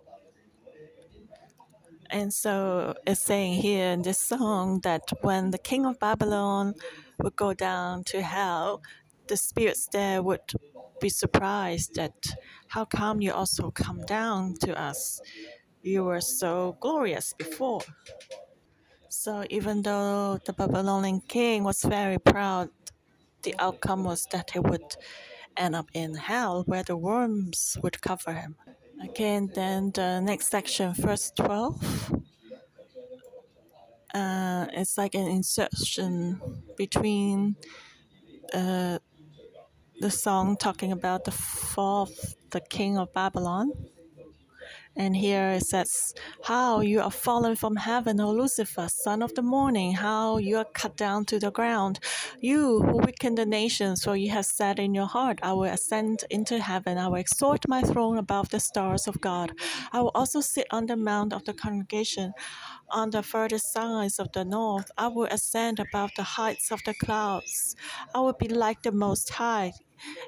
And 2.10 2.32
so 2.32 2.94
it's 3.06 3.22
saying 3.22 3.62
here 3.62 3.88
in 3.90 4.02
this 4.02 4.20
song 4.20 4.80
that 4.82 5.02
when 5.22 5.50
the 5.50 5.58
king 5.58 5.86
of 5.86 5.98
Babylon 5.98 6.74
would 7.18 7.36
go 7.36 7.54
down 7.54 8.04
to 8.04 8.20
hell, 8.20 8.82
the 9.28 9.36
spirits 9.36 9.88
there 9.90 10.22
would 10.22 10.52
be 11.00 11.08
surprised 11.08 11.94
that 11.94 12.36
how 12.68 12.84
come 12.84 13.22
you 13.22 13.32
also 13.32 13.70
come 13.70 14.02
down 14.04 14.54
to 14.60 14.78
us? 14.78 15.20
You 15.82 16.04
were 16.04 16.20
so 16.20 16.76
glorious 16.80 17.32
before. 17.32 17.80
So 19.14 19.44
even 19.50 19.82
though 19.82 20.38
the 20.42 20.54
Babylonian 20.54 21.20
king 21.20 21.64
was 21.64 21.82
very 21.82 22.18
proud, 22.18 22.70
the 23.42 23.54
outcome 23.58 24.04
was 24.04 24.26
that 24.32 24.52
he 24.52 24.58
would 24.58 24.96
end 25.54 25.76
up 25.76 25.90
in 25.92 26.14
hell 26.14 26.62
where 26.64 26.82
the 26.82 26.96
worms 26.96 27.76
would 27.82 28.00
cover 28.00 28.32
him. 28.32 28.56
Again, 29.04 29.50
then 29.54 29.90
the 29.92 30.20
next 30.20 30.48
section, 30.48 30.94
verse 30.94 31.30
12. 31.36 32.22
Uh, 34.14 34.66
it's 34.72 34.96
like 34.96 35.14
an 35.14 35.28
insertion 35.28 36.40
between 36.78 37.56
uh, 38.54 38.98
the 40.00 40.10
song 40.10 40.56
talking 40.56 40.90
about 40.90 41.24
the 41.24 41.32
fall 41.32 42.04
of 42.04 42.10
the 42.50 42.62
king 42.62 42.96
of 42.96 43.12
Babylon 43.12 43.72
and 44.94 45.16
here 45.16 45.50
it 45.50 45.64
says, 45.64 46.14
How 46.44 46.80
you 46.80 47.00
are 47.00 47.10
fallen 47.10 47.56
from 47.56 47.76
heaven, 47.76 48.20
O 48.20 48.30
Lucifer, 48.30 48.88
son 48.88 49.22
of 49.22 49.34
the 49.34 49.42
morning, 49.42 49.94
how 49.94 50.36
you 50.38 50.58
are 50.58 50.66
cut 50.66 50.96
down 50.96 51.24
to 51.26 51.38
the 51.38 51.50
ground. 51.50 51.98
You 52.40 52.82
who 52.82 52.98
weaken 52.98 53.34
the 53.34 53.46
nations, 53.46 54.04
for 54.04 54.16
you 54.16 54.30
have 54.30 54.46
said 54.46 54.78
in 54.78 54.94
your 54.94 55.06
heart, 55.06 55.38
I 55.42 55.54
will 55.54 55.64
ascend 55.64 56.24
into 56.30 56.58
heaven, 56.58 56.98
I 56.98 57.08
will 57.08 57.16
exalt 57.16 57.66
my 57.68 57.82
throne 57.82 58.18
above 58.18 58.50
the 58.50 58.60
stars 58.60 59.08
of 59.08 59.20
God. 59.20 59.52
I 59.92 60.00
will 60.02 60.12
also 60.14 60.40
sit 60.40 60.66
on 60.70 60.86
the 60.86 60.96
mount 60.96 61.32
of 61.32 61.44
the 61.44 61.54
congregation 61.54 62.34
on 62.90 63.10
the 63.10 63.22
furthest 63.22 63.72
sides 63.72 64.18
of 64.18 64.30
the 64.32 64.44
north. 64.44 64.90
I 64.98 65.08
will 65.08 65.28
ascend 65.30 65.80
above 65.80 66.10
the 66.16 66.22
heights 66.22 66.70
of 66.70 66.80
the 66.84 66.94
clouds. 66.94 67.74
I 68.14 68.20
will 68.20 68.34
be 68.34 68.48
like 68.48 68.82
the 68.82 68.92
Most 68.92 69.30
High. 69.30 69.72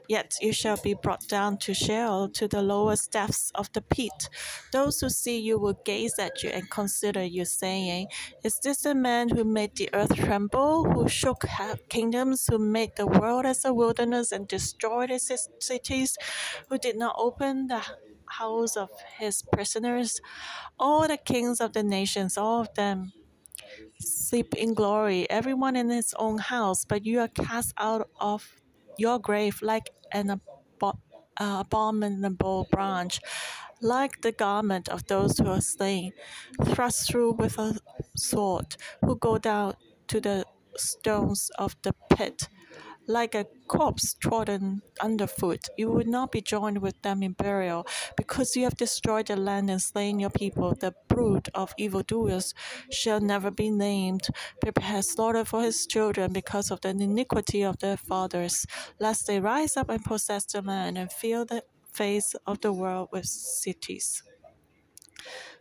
Yet 0.09 0.35
you 0.40 0.52
shall 0.52 0.76
be 0.76 0.95
brought 0.95 1.26
down 1.28 1.59
to 1.59 1.75
Sheol, 1.75 2.28
to 2.31 2.47
the 2.47 2.62
lowest 2.62 3.12
depths 3.12 3.50
of 3.54 3.73
the 3.73 3.83
pit. 3.83 4.28
Those 4.73 5.00
who 5.00 5.09
see 5.09 5.38
you 5.38 5.59
will 5.59 5.78
gaze 5.85 6.19
at 6.19 6.43
you 6.43 6.50
and 6.50 6.71
consider 6.71 7.25
you, 7.25 7.45
saying, 7.45 8.09
Is 8.43 8.59
this 8.62 8.83
the 8.83 8.95
man 8.95 9.28
who 9.31 9.45
made 9.45 9.76
the 9.76 9.90
earth 9.95 10.14
tremble, 10.14 10.85
who 10.85 11.09
shook 11.09 11.45
kingdoms, 11.88 12.47
who 12.47 12.59
made 12.59 12.97
the 12.97 13.07
world 13.07 13.47
as 13.47 13.64
a 13.64 13.73
wilderness 13.73 14.33
and 14.33 14.47
destroyed 14.47 15.11
its 15.11 15.31
cities, 15.61 16.16
who 16.69 16.78
did 16.78 16.97
not 16.97 17.14
open 17.19 17.69
the 17.69 17.83
house 18.26 18.76
of 18.76 18.90
his 19.19 19.43
prisoners? 19.52 20.21
All 20.78 21.09
the 21.09 21.16
kings 21.16 21.61
of 21.61 21.73
the 21.73 21.83
nations, 21.83 22.37
all 22.37 22.61
of 22.61 22.75
them, 22.75 23.12
sleep 24.00 24.54
in 24.54 24.75
glory, 24.75 25.28
everyone 25.31 25.76
in 25.76 25.88
his 25.88 26.14
own 26.19 26.38
house, 26.38 26.85
but 26.85 27.04
you 27.04 27.21
are 27.21 27.28
cast 27.28 27.73
out 27.78 28.09
of 28.21 28.61
your 28.96 29.18
grave 29.18 29.60
like 29.62 29.90
an 30.12 30.30
uh, 30.30 30.92
abominable 31.36 32.68
branch, 32.70 33.20
like 33.80 34.20
the 34.22 34.32
garment 34.32 34.88
of 34.88 35.06
those 35.06 35.38
who 35.38 35.48
are 35.48 35.60
slain, 35.60 36.12
thrust 36.64 37.10
through 37.10 37.32
with 37.32 37.58
a 37.58 37.78
sword, 38.16 38.76
who 39.04 39.16
go 39.16 39.38
down 39.38 39.74
to 40.08 40.20
the 40.20 40.44
stones 40.76 41.50
of 41.58 41.76
the 41.82 41.94
pit 42.14 42.48
like 43.06 43.34
a 43.34 43.46
corpse 43.68 44.14
trodden 44.14 44.82
underfoot. 45.00 45.68
You 45.76 45.90
will 45.90 46.06
not 46.06 46.32
be 46.32 46.40
joined 46.40 46.78
with 46.78 47.00
them 47.02 47.23
in 47.23 47.32
burial, 47.32 47.87
because 48.16 48.56
you 48.56 48.64
have 48.64 48.76
destroyed 48.76 49.26
the 49.26 49.37
land 49.37 49.70
and 49.70 49.80
slain 49.80 50.20
your 50.20 50.30
people. 50.30 50.75
The 50.75 50.94
brood 51.08 51.49
of 51.54 51.75
evildoers 51.78 52.54
shall 52.90 53.20
never 53.20 53.50
be 53.50 53.70
named. 53.70 54.28
Prepare 54.61 55.02
slaughter 55.02 55.44
for 55.44 55.62
his 55.62 55.87
children 55.87 56.32
because 56.32 56.70
of 56.70 56.80
the 56.80 56.90
iniquity 56.90 57.62
of 57.62 57.78
their 57.78 57.96
fathers, 57.96 58.66
lest 58.99 59.26
they 59.26 59.40
rise 59.40 59.76
up 59.76 59.90
and 59.90 60.04
possess 60.04 60.44
the 60.46 60.62
land 60.62 60.99
and 60.99 61.12
fill 61.12 61.44
the 61.44 61.62
face 61.92 62.34
of 62.46 62.61
the 62.61 62.73
world 62.73 63.08
with 63.12 63.26
cities. 63.26 64.23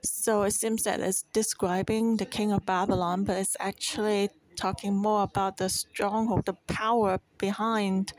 So 0.03 0.43
it 0.43 0.51
seems 0.51 0.83
that 0.83 0.99
it's 0.99 1.23
describing 1.33 2.17
the 2.17 2.25
king 2.25 2.51
of 2.51 2.65
Babylon, 2.65 3.23
but 3.23 3.37
it's 3.37 3.55
actually 3.59 4.29
talking 4.55 4.95
more 4.95 5.23
about 5.23 5.57
the 5.57 5.69
stronghold, 5.69 6.45
the 6.45 6.53
power 6.67 7.19
behind 7.37 8.13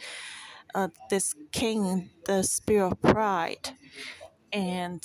uh, 0.74 0.88
this 1.10 1.34
king, 1.52 2.10
the 2.26 2.42
spirit 2.42 2.86
of 2.86 3.02
pride. 3.02 3.70
And 4.52 5.02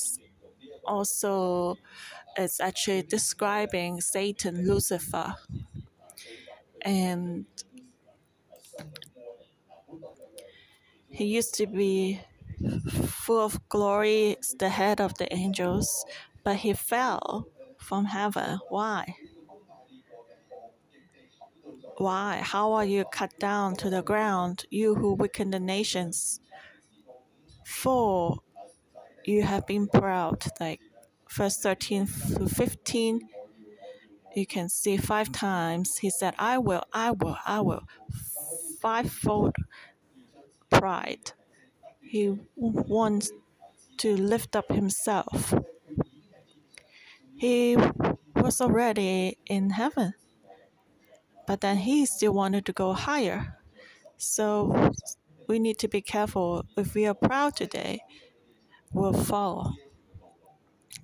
also, 0.86 1.78
it's 2.38 2.60
actually 2.60 3.04
describing 3.04 4.02
Satan, 4.02 4.68
Lucifer. 4.68 5.36
And 6.82 7.46
he 11.10 11.26
used 11.26 11.54
to 11.56 11.68
be 11.68 12.22
full 12.90 13.40
of 13.40 13.68
glory, 13.70 14.38
the 14.58 14.70
head 14.70 15.02
of 15.02 15.18
the 15.18 15.32
angels, 15.34 16.06
but 16.44 16.58
he 16.58 16.74
fell 16.74 17.48
from 17.78 18.06
heaven. 18.06 18.60
Why? 18.70 19.16
Why? 22.00 22.40
How 22.42 22.72
are 22.72 22.86
you 22.86 23.04
cut 23.04 23.38
down 23.40 23.76
to 23.76 23.90
the 23.90 24.02
ground, 24.02 24.64
you 24.70 24.96
who 24.96 25.16
weaken 25.16 25.52
the 25.52 25.60
nations? 25.60 26.40
For 27.66 28.38
you 29.26 29.44
have 29.44 29.68
been 29.68 29.86
proud. 29.90 30.46
Like 30.62 30.80
verse 31.30 31.58
13 31.58 32.08
to 32.38 32.48
15, 32.48 33.28
you 34.34 34.46
can 34.46 34.70
see 34.70 34.96
five 34.96 35.34
times 35.34 35.98
he 35.98 36.10
said, 36.10 36.36
I 36.40 36.58
will, 36.58 36.84
I 36.94 37.12
will, 37.12 37.36
I 37.46 37.60
will. 37.60 37.84
Fivefold 38.80 39.58
pride. 40.70 41.34
He 42.00 42.34
wants 42.56 43.30
to 43.98 44.16
lift 44.16 44.56
up 44.56 44.72
himself. 44.72 45.54
He 47.36 47.76
was 48.38 48.62
already 48.62 49.38
in 49.48 49.72
heaven 49.72 50.14
but 51.50 51.62
then 51.62 51.78
he 51.78 52.06
still 52.06 52.32
wanted 52.32 52.64
to 52.64 52.72
go 52.72 52.94
higher. 52.94 53.58
So 54.18 54.92
we 55.48 55.58
need 55.58 55.80
to 55.80 55.88
be 55.88 56.00
careful. 56.00 56.64
If 56.78 56.94
we 56.94 57.08
are 57.08 57.16
proud 57.16 57.56
today, 57.56 58.02
we'll 58.94 59.14
fall 59.14 59.74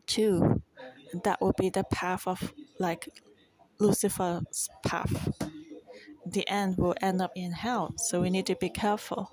too. 0.05 0.61
That 1.23 1.41
will 1.41 1.55
be 1.57 1.69
the 1.71 1.83
path 1.85 2.27
of 2.27 2.53
like 2.77 3.09
Lucifer's 3.79 4.69
path. 4.85 5.31
The 6.27 6.47
end 6.47 6.77
will 6.77 6.93
end 7.01 7.23
up 7.23 7.31
in 7.35 7.51
hell. 7.51 7.95
So 7.97 8.21
we 8.21 8.29
need 8.29 8.45
to 8.45 8.55
be 8.55 8.69
careful. 8.69 9.31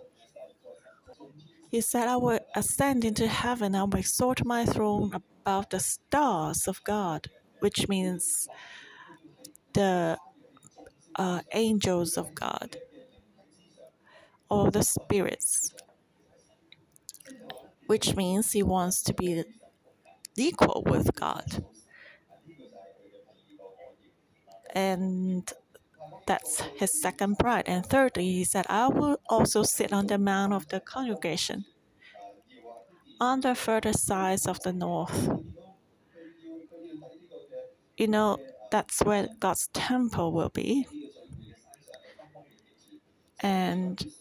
He 1.70 1.82
said, 1.82 2.08
I 2.08 2.16
will 2.16 2.40
ascend 2.56 3.04
into 3.04 3.28
heaven, 3.28 3.74
I 3.74 3.82
will 3.84 3.96
exalt 3.96 4.46
my 4.46 4.64
throne 4.64 5.12
above 5.12 5.68
the 5.68 5.80
stars 5.80 6.66
of 6.66 6.82
God, 6.84 7.28
which 7.58 7.86
means 7.86 8.48
the 9.74 10.16
uh, 11.16 11.42
angels 11.52 12.16
of 12.16 12.34
God 12.34 12.76
or 14.48 14.70
the 14.70 14.82
spirits, 14.82 15.72
which 17.86 18.16
means 18.16 18.52
he 18.52 18.62
wants 18.62 19.02
to 19.02 19.14
be 19.14 19.44
equal 20.36 20.82
with 20.86 21.14
God. 21.14 21.64
And 24.74 25.50
that's 26.26 26.60
his 26.60 27.00
second 27.00 27.38
pride. 27.38 27.64
And 27.66 27.86
thirdly, 27.86 28.32
he 28.32 28.44
said, 28.44 28.66
I 28.68 28.88
will 28.88 29.20
also 29.28 29.62
sit 29.62 29.92
on 29.92 30.06
the 30.08 30.18
mount 30.18 30.52
of 30.52 30.68
the 30.68 30.80
congregation. 30.80 31.66
on 33.20 33.40
the 33.40 33.54
further 33.54 33.92
sides 33.92 34.46
of 34.46 34.60
the 34.60 34.72
north. 34.72 35.30
You 37.96 38.08
know, 38.08 38.38
that's 38.70 39.00
where 39.02 39.28
God's 39.38 39.68
temple 39.72 40.32
will 40.32 40.48
be. 40.50 40.86
And 43.42 44.12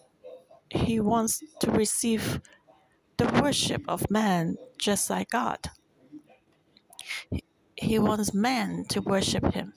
He 0.70 1.00
wants 1.00 1.44
to 1.60 1.72
receive 1.72 2.42
the 3.18 3.28
worship 3.42 3.84
of 3.88 4.10
man 4.10 4.58
just 4.78 5.10
like 5.10 5.30
God. 5.30 5.70
He 7.75 8.00
wants 8.00 8.34
man 8.34 8.86
to 8.90 9.01
worship 9.01 9.54
Him. 9.54 9.74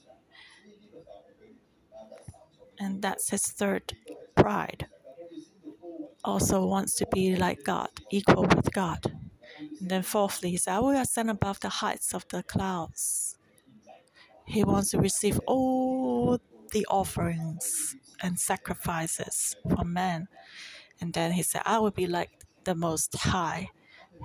And 2.79 3.03
that's 3.03 3.31
His 3.31 3.43
third 3.47 3.95
pride. 4.35 4.87
Also 6.25 6.65
wants 6.67 6.95
to 6.97 7.07
be 7.13 7.37
like 7.37 7.65
God, 7.65 7.91
equal 8.11 8.45
with 8.45 8.73
God. 8.73 9.13
And 9.81 9.91
then 9.91 10.03
fourthly, 10.03 10.51
he 10.51 10.57
said, 10.57 10.75
I 10.77 10.81
will 10.81 10.99
ascend 10.99 11.31
above 11.31 11.61
the 11.61 11.69
heights 11.69 12.15
of 12.15 12.27
the 12.29 12.43
clouds. 12.43 13.37
He 14.47 14.65
wants 14.65 14.91
to 14.91 14.99
receive 14.99 15.39
all 15.47 16.39
the 16.73 16.87
offerings 16.91 17.97
and 18.25 18.40
sacrifices 18.40 19.54
for 19.69 19.85
men. 19.85 20.26
And 21.00 21.12
then 21.12 21.33
he 21.33 21.43
said, 21.43 21.62
I 21.66 21.78
will 21.78 21.90
be 21.90 22.07
like 22.07 22.31
the 22.64 22.75
Most 22.75 23.14
High. 23.16 23.69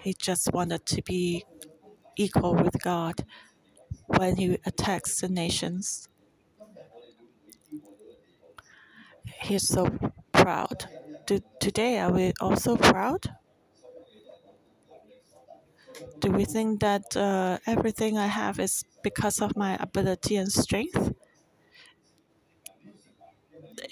He 0.01 0.13
just 0.13 0.53
wanted 0.53 0.86
to 0.88 1.01
be 1.01 1.44
equal 2.15 2.56
with 2.56 2.82
God 2.82 3.15
when 4.08 4.38
he 4.38 4.58
attacks 4.65 5.20
the 5.20 5.27
nations. 5.27 6.08
He's 9.41 9.68
so 9.68 9.89
proud. 10.32 10.86
Do, 11.25 11.39
today, 11.60 12.00
are 12.00 12.12
we 12.12 12.34
also 12.39 12.77
proud? 12.77 13.36
Do 16.20 16.32
we 16.32 16.46
think 16.46 16.79
that 16.79 17.15
uh, 17.18 17.60
everything 17.65 18.18
I 18.18 18.27
have 18.27 18.60
is 18.60 18.84
because 19.03 19.41
of 19.41 19.56
my 19.58 19.77
ability 19.79 20.36
and 20.38 20.51
strength? 20.51 21.13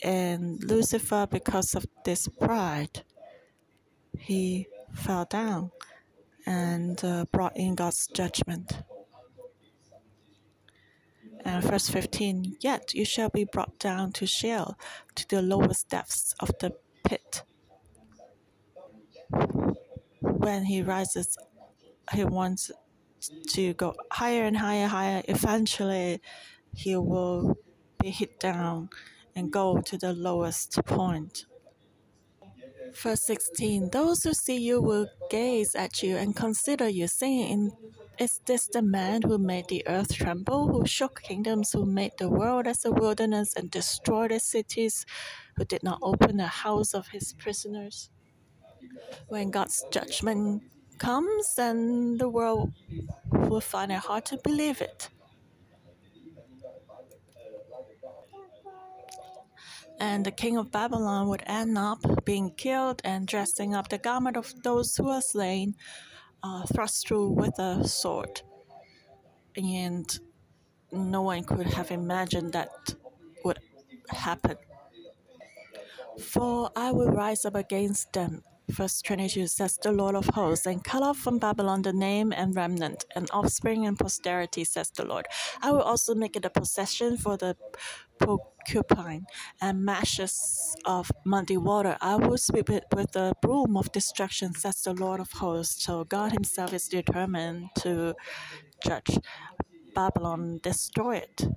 And 0.04 0.64
Lucifer, 0.64 1.28
because 1.30 1.76
of 1.76 1.86
this 2.06 2.28
pride, 2.28 3.04
he 4.18 4.68
fell 4.94 5.26
down 5.26 5.72
and 6.46 7.04
uh, 7.04 7.26
brought 7.32 7.56
in 7.56 7.76
God's 7.76 8.08
judgment. 8.08 8.82
And 11.46 11.64
verse 11.64 11.90
15 11.90 12.58
Yet 12.60 12.94
you 12.94 13.06
shall 13.06 13.30
be 13.30 13.46
brought 13.46 13.80
down 13.80 14.12
to 14.14 14.26
Sheol, 14.26 14.78
to 15.16 15.28
the 15.28 15.42
lowest 15.42 15.90
depths 15.90 16.34
of 16.40 16.52
the 16.60 16.74
pit. 17.04 17.44
When 20.22 20.66
he 20.66 20.82
rises 20.82 21.38
he 22.14 22.24
wants 22.24 22.72
to 23.50 23.74
go 23.74 23.96
higher 24.12 24.44
and 24.44 24.58
higher, 24.58 24.88
higher. 24.88 25.22
Eventually, 25.28 26.22
he 26.74 26.96
will 26.96 27.58
be 28.00 28.10
hit 28.10 28.40
down 28.40 28.90
and 29.38 29.52
go 29.52 29.80
to 29.80 29.98
the 30.00 30.14
lowest 30.14 30.84
point. 30.86 31.46
Verse 33.04 33.22
16 33.22 33.92
Those 33.92 34.24
who 34.24 34.34
see 34.34 34.58
you 34.58 34.82
will 34.82 35.08
gaze 35.30 35.76
at 35.76 36.02
you 36.02 36.18
and 36.18 36.36
consider 36.36 36.90
you, 36.90 37.08
saying, 37.08 37.72
Is 38.18 38.42
this 38.48 38.68
the 38.68 38.82
man 38.82 39.22
who 39.22 39.38
made 39.38 39.68
the 39.68 39.88
earth 39.88 40.16
tremble, 40.16 40.70
who 40.70 40.88
shook 40.88 41.22
kingdoms, 41.22 41.72
who 41.72 41.86
made 41.86 42.14
the 42.18 42.30
world 42.30 42.66
as 42.66 42.84
a 42.84 42.92
wilderness 42.92 43.56
and 43.56 43.70
destroyed 43.70 44.32
the 44.32 44.40
cities, 44.40 45.06
who 45.56 45.66
did 45.66 45.84
not 45.84 46.00
open 46.02 46.38
the 46.38 46.48
house 46.48 46.96
of 46.96 47.10
his 47.10 47.34
prisoners? 47.34 48.10
When 49.28 49.52
God's 49.52 49.86
judgment 49.92 50.64
comes, 50.98 51.54
then 51.56 52.18
the 52.18 52.30
world 52.30 52.72
will 53.32 53.62
find 53.62 53.92
it 53.92 54.00
hard 54.00 54.26
to 54.26 54.38
believe 54.38 54.82
it. 54.82 55.10
And 60.00 60.26
the 60.26 60.32
king 60.32 60.58
of 60.58 60.72
Babylon 60.72 61.28
would 61.30 61.44
end 61.48 61.78
up 61.78 62.00
being 62.24 62.52
killed 62.52 63.02
and 63.04 63.28
dressing 63.28 63.74
up 63.74 63.90
the 63.90 63.98
garment 63.98 64.38
of 64.38 64.54
those 64.64 64.96
who 64.96 65.10
are 65.10 65.22
slain, 65.22 65.76
uh, 66.44 66.66
thrust 66.66 67.08
through 67.08 67.30
with 67.30 67.58
a 67.60 67.88
sword. 67.88 68.42
And 69.56 70.08
no 70.92 71.24
one 71.24 71.44
could 71.44 71.68
have 71.68 71.92
imagined 71.92 72.54
that 72.54 72.70
would 73.44 73.60
happen. 74.10 74.58
For 76.20 76.72
I 76.76 76.92
will 76.92 77.10
rise 77.10 77.46
up 77.46 77.56
against 77.56 78.14
them 78.14 78.44
Verse 78.70 79.02
22 79.02 79.48
says, 79.48 79.78
The 79.82 79.92
Lord 79.92 80.16
of 80.16 80.28
hosts, 80.28 80.66
and 80.66 80.84
cut 80.84 81.02
off 81.02 81.18
from 81.18 81.38
Babylon 81.38 81.84
the 81.84 81.94
name 81.94 82.34
and 82.34 82.56
remnant, 82.56 83.06
and 83.16 83.30
offspring 83.32 83.86
and 83.86 83.98
posterity, 83.98 84.64
says 84.66 84.92
the 84.92 85.06
Lord. 85.06 85.26
I 85.62 85.72
will 85.72 85.82
also 85.82 86.14
make 86.14 86.36
it 86.36 86.46
a 86.46 86.50
possession 86.50 87.18
for 87.18 87.38
the 87.38 87.56
porcupine 88.20 89.26
and 89.62 89.86
mashes 89.86 90.76
of 90.86 91.10
muddy 91.26 91.58
water. 91.58 91.98
I 92.02 92.16
will 92.18 92.38
sweep 92.38 92.70
it 92.70 92.84
with 92.94 93.14
the 93.14 93.34
broom 93.42 93.78
of 93.78 93.92
destruction, 93.92 94.54
says 94.54 94.82
the 94.82 94.94
Lord 94.94 95.20
of 95.22 95.32
hosts. 95.32 95.84
So 95.86 96.04
God 96.04 96.34
Himself 96.34 96.74
is 96.74 96.88
determined 96.88 97.70
to 97.80 98.16
judge 98.84 99.20
Babylon, 99.96 100.60
destroy 100.62 101.18
it. 101.18 101.48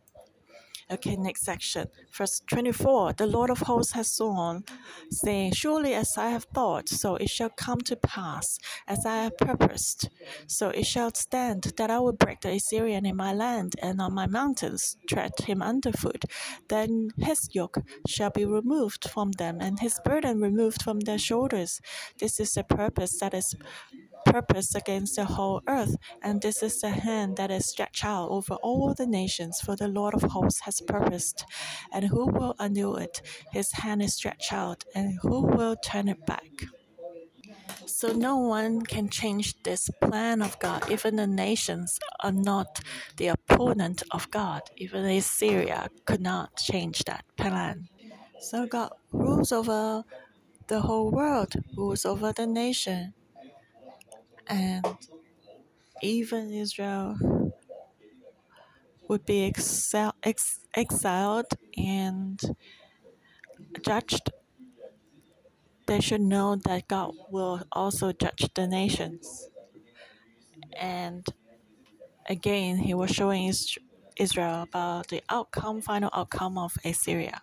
Okay, 0.93 1.15
next 1.15 1.43
section. 1.43 1.87
Verse 2.13 2.41
24 2.49 3.13
The 3.13 3.27
Lord 3.27 3.51
of 3.51 3.61
hosts 3.61 3.93
has 3.93 4.11
sworn, 4.11 4.65
saying, 5.13 5.53
Surely 5.53 5.95
as 5.95 6.19
I 6.19 6.31
have 6.31 6.45
thought, 6.53 6.89
so 6.89 7.15
it 7.15 7.31
shall 7.31 7.51
come 7.51 7.81
to 7.83 7.95
pass, 7.95 8.59
as 8.89 9.07
I 9.07 9.23
have 9.23 9.39
purposed. 9.39 10.09
So 10.49 10.71
it 10.71 10.85
shall 10.87 11.15
stand 11.15 11.75
that 11.77 11.91
I 11.91 12.01
will 12.01 12.13
break 12.13 12.41
the 12.41 12.51
Assyrian 12.51 13.07
in 13.07 13.15
my 13.15 13.33
land, 13.33 13.75
and 13.81 14.01
on 14.01 14.15
my 14.15 14.27
mountains 14.27 14.97
tread 15.09 15.33
him 15.39 15.63
underfoot. 15.63 16.25
Then 16.69 17.11
his 17.19 17.49
yoke 17.53 17.79
shall 18.09 18.31
be 18.31 18.45
removed 18.45 19.09
from 19.09 19.31
them, 19.33 19.59
and 19.61 19.79
his 19.79 20.01
burden 20.05 20.41
removed 20.41 20.83
from 20.83 21.01
their 21.01 21.19
shoulders. 21.19 21.81
This 22.19 22.41
is 22.41 22.55
the 22.55 22.65
purpose 22.65 23.21
that 23.21 23.33
is 23.33 23.55
purpose 24.25 24.75
against 24.75 25.17
the 25.17 25.25
whole 25.25 25.63
earth, 25.67 25.97
and 26.23 26.41
this 26.41 26.63
is 26.63 26.81
the 26.81 26.91
hand 26.91 27.37
that 27.37 27.51
is 27.51 27.67
stretched 27.67 28.05
out 28.05 28.29
over 28.31 28.55
all 28.55 28.95
the 28.95 29.07
nations, 29.07 29.61
for 29.61 29.77
the 29.77 29.89
Lord 29.89 30.15
of 30.15 30.23
hosts 30.23 30.61
has 30.61 30.81
purposed. 30.81 31.45
And 31.93 32.07
who 32.07 32.27
will 32.27 32.55
undo 32.59 32.97
it? 32.97 33.23
His 33.53 33.73
hand 33.73 34.03
is 34.03 34.15
stretched 34.15 34.53
out, 34.53 34.85
and 34.95 35.19
who 35.23 35.43
will 35.43 35.77
turn 35.77 36.09
it 36.09 36.25
back? 36.27 36.67
So 37.87 38.13
no 38.13 38.37
one 38.37 38.83
can 38.83 39.09
change 39.09 39.63
this 39.63 39.91
plan 40.01 40.43
of 40.43 40.59
God. 40.59 40.91
Even 40.91 41.17
the 41.17 41.27
nations 41.27 41.99
are 42.21 42.33
not 42.33 42.81
the 43.17 43.29
opponent 43.29 44.03
of 44.13 44.31
God. 44.31 44.63
Even 44.77 45.05
Assyria 45.05 45.89
could 46.05 46.21
not 46.21 46.57
change 46.57 47.05
that 47.05 47.25
plan. 47.37 47.89
So 48.41 48.67
God 48.67 48.93
rules 49.13 49.53
over 49.53 50.05
the 50.69 50.81
whole 50.81 51.11
world, 51.11 51.55
rules 51.77 52.07
over 52.07 52.33
the 52.33 52.47
nation 52.47 53.15
and 54.51 54.87
even 56.03 56.53
Israel 56.53 57.17
would 59.09 59.25
be 59.27 59.51
exil- 59.51 60.15
ex- 60.23 60.61
exiled 60.75 61.47
and 61.77 62.41
judged, 63.83 64.31
they 65.87 66.01
should 66.01 66.21
know 66.21 66.57
that 66.57 66.89
God 66.89 67.15
will 67.31 67.63
also 67.73 68.13
judge 68.13 68.49
the 68.55 68.67
nations. 68.67 69.49
And 70.79 71.27
again, 72.29 72.79
he 72.79 72.95
was 72.95 73.11
showing 73.11 73.53
Israel 74.17 74.63
about 74.63 75.09
the 75.09 75.23
outcome, 75.29 75.81
final 75.83 76.11
outcome 76.15 76.59
of 76.59 76.77
Assyria 76.85 77.43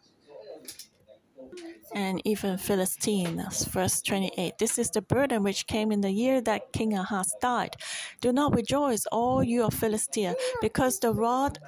and 1.93 2.21
even 2.25 2.57
Philistines. 2.57 3.65
Verse 3.65 4.01
28 4.01 4.57
This 4.57 4.77
is 4.77 4.89
the 4.89 5.01
burden 5.01 5.43
which 5.43 5.67
came 5.67 5.91
in 5.91 6.01
the 6.01 6.11
year 6.11 6.41
that 6.41 6.73
King 6.73 6.93
Ahaz 6.93 7.33
died. 7.41 7.75
Do 8.21 8.31
not 8.31 8.55
rejoice, 8.55 9.05
all 9.11 9.43
you 9.43 9.63
of 9.63 9.73
Philistia, 9.73 10.35
because 10.61 10.99
the 10.99 11.13
rod 11.13 11.59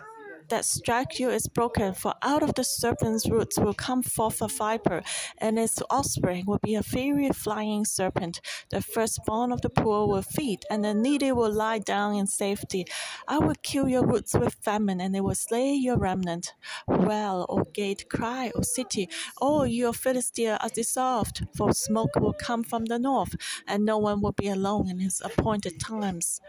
that 0.50 0.66
strike 0.66 1.20
you 1.20 1.30
is 1.30 1.48
broken, 1.48 1.94
for 1.94 2.14
out 2.22 2.44
of 2.44 2.54
the 2.56 2.64
serpent's 2.64 3.30
roots 3.30 3.58
will 3.58 3.74
come 3.74 4.04
forth 4.04 4.42
a 4.42 4.48
viper, 4.48 5.02
and 5.38 5.58
its 5.58 5.82
offspring 5.90 6.46
will 6.46 6.60
be 6.64 6.76
a 6.76 6.84
fiery 6.84 7.30
flying 7.30 7.86
serpent. 7.86 8.42
The 8.70 8.82
firstborn 8.82 9.52
of 9.52 9.62
the 9.62 9.70
poor 9.70 10.08
will 10.08 10.22
feed, 10.22 10.60
and 10.70 10.84
the 10.84 10.94
needy 10.94 11.32
will 11.32 11.52
lie 11.52 11.80
down 11.80 12.16
in 12.16 12.28
safety. 12.28 12.86
I 13.28 13.38
will 13.40 13.56
kill 13.62 13.88
your 13.88 14.06
roots 14.06 14.34
with 14.34 14.56
famine, 14.62 15.00
and 15.02 15.16
it 15.16 15.24
will 15.24 15.36
slay 15.36 15.74
your 15.74 15.98
remnant. 15.98 16.54
Well, 16.88 17.46
O 17.50 17.64
gate, 17.74 18.10
cry, 18.10 18.52
O 18.56 18.62
city, 18.62 19.10
all 19.42 19.66
your 19.66 19.94
Philistia 19.94 20.58
are 20.62 20.70
dissolved, 20.70 21.48
for 21.56 21.74
smoke 21.74 22.16
will 22.20 22.34
come 22.34 22.64
from 22.64 22.86
the 22.86 23.00
north, 23.00 23.36
and 23.68 23.86
no 23.86 23.98
one 23.98 24.22
will 24.22 24.34
be 24.34 24.48
alone 24.48 24.90
in 24.90 25.00
his 25.00 25.22
appointed 25.22 25.80
times. 25.80 26.42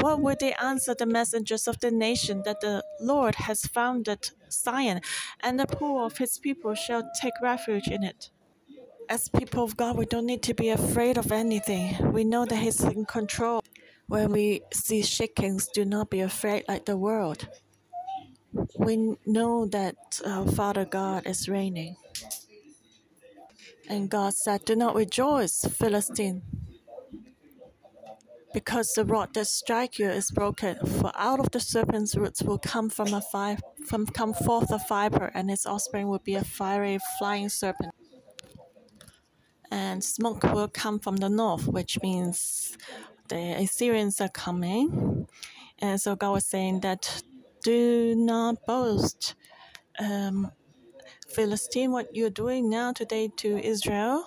What 0.00 0.20
would 0.20 0.40
they 0.40 0.54
answer 0.54 0.94
the 0.94 1.06
messengers 1.06 1.68
of 1.68 1.80
the 1.80 1.90
nation 1.90 2.42
that 2.44 2.60
the 2.60 2.82
Lord 3.00 3.34
has 3.36 3.66
founded 3.66 4.30
Zion, 4.50 5.00
and 5.40 5.58
the 5.58 5.66
poor 5.66 6.04
of 6.04 6.18
his 6.18 6.38
people 6.38 6.74
shall 6.74 7.02
take 7.20 7.34
refuge 7.42 7.88
in 7.88 8.02
it? 8.02 8.30
as 9.08 9.28
people 9.28 9.62
of 9.64 9.76
God, 9.76 9.96
we 9.96 10.06
don't 10.06 10.26
need 10.26 10.42
to 10.42 10.54
be 10.54 10.70
afraid 10.70 11.18
of 11.18 11.32
anything. 11.32 12.12
We 12.12 12.24
know 12.24 12.44
that 12.44 12.56
He's 12.56 12.82
in 12.82 13.04
control. 13.04 13.62
When 14.08 14.30
we 14.32 14.62
see 14.72 15.02
shakings, 15.02 15.68
do 15.68 15.84
not 15.84 16.10
be 16.10 16.20
afraid 16.20 16.64
like 16.68 16.84
the 16.84 16.96
world. 16.96 17.48
We 18.78 19.16
know 19.26 19.66
that 19.66 19.96
uh, 20.24 20.44
Father 20.52 20.84
God 20.84 21.26
is 21.26 21.48
reigning. 21.48 21.96
And 23.88 24.08
God 24.08 24.34
said, 24.34 24.64
Do 24.64 24.74
not 24.76 24.94
rejoice, 24.94 25.64
Philistine, 25.64 26.42
because 28.56 28.94
the 28.94 29.04
rod 29.04 29.34
that 29.34 29.46
strike 29.46 29.98
you 29.98 30.08
is 30.08 30.30
broken. 30.30 30.78
For 30.98 31.12
out 31.14 31.40
of 31.40 31.50
the 31.50 31.60
serpent's 31.60 32.16
roots 32.16 32.42
will 32.42 32.56
come 32.56 32.88
from 32.88 33.12
a 33.12 33.20
fire, 33.20 33.58
from 33.84 34.06
come 34.06 34.32
forth 34.32 34.70
a 34.70 34.80
viper, 34.88 35.30
and 35.34 35.50
its 35.50 35.66
offspring 35.66 36.08
will 36.08 36.20
be 36.24 36.36
a 36.36 36.42
fiery 36.42 36.98
flying 37.18 37.50
serpent. 37.50 37.92
And 39.70 40.02
smoke 40.02 40.42
will 40.42 40.68
come 40.68 40.98
from 40.98 41.16
the 41.16 41.28
north, 41.28 41.68
which 41.68 42.00
means 42.02 42.78
the 43.28 43.62
Assyrians 43.62 44.22
are 44.22 44.30
coming. 44.30 45.26
And 45.80 46.00
so 46.00 46.16
God 46.16 46.32
was 46.32 46.46
saying 46.46 46.80
that 46.80 47.22
do 47.62 48.14
not 48.16 48.64
boast. 48.66 49.34
Um, 49.98 50.50
Philistine, 51.28 51.92
what 51.92 52.16
you're 52.16 52.30
doing 52.30 52.70
now 52.70 52.94
today 52.94 53.28
to 53.36 53.58
Israel, 53.58 54.24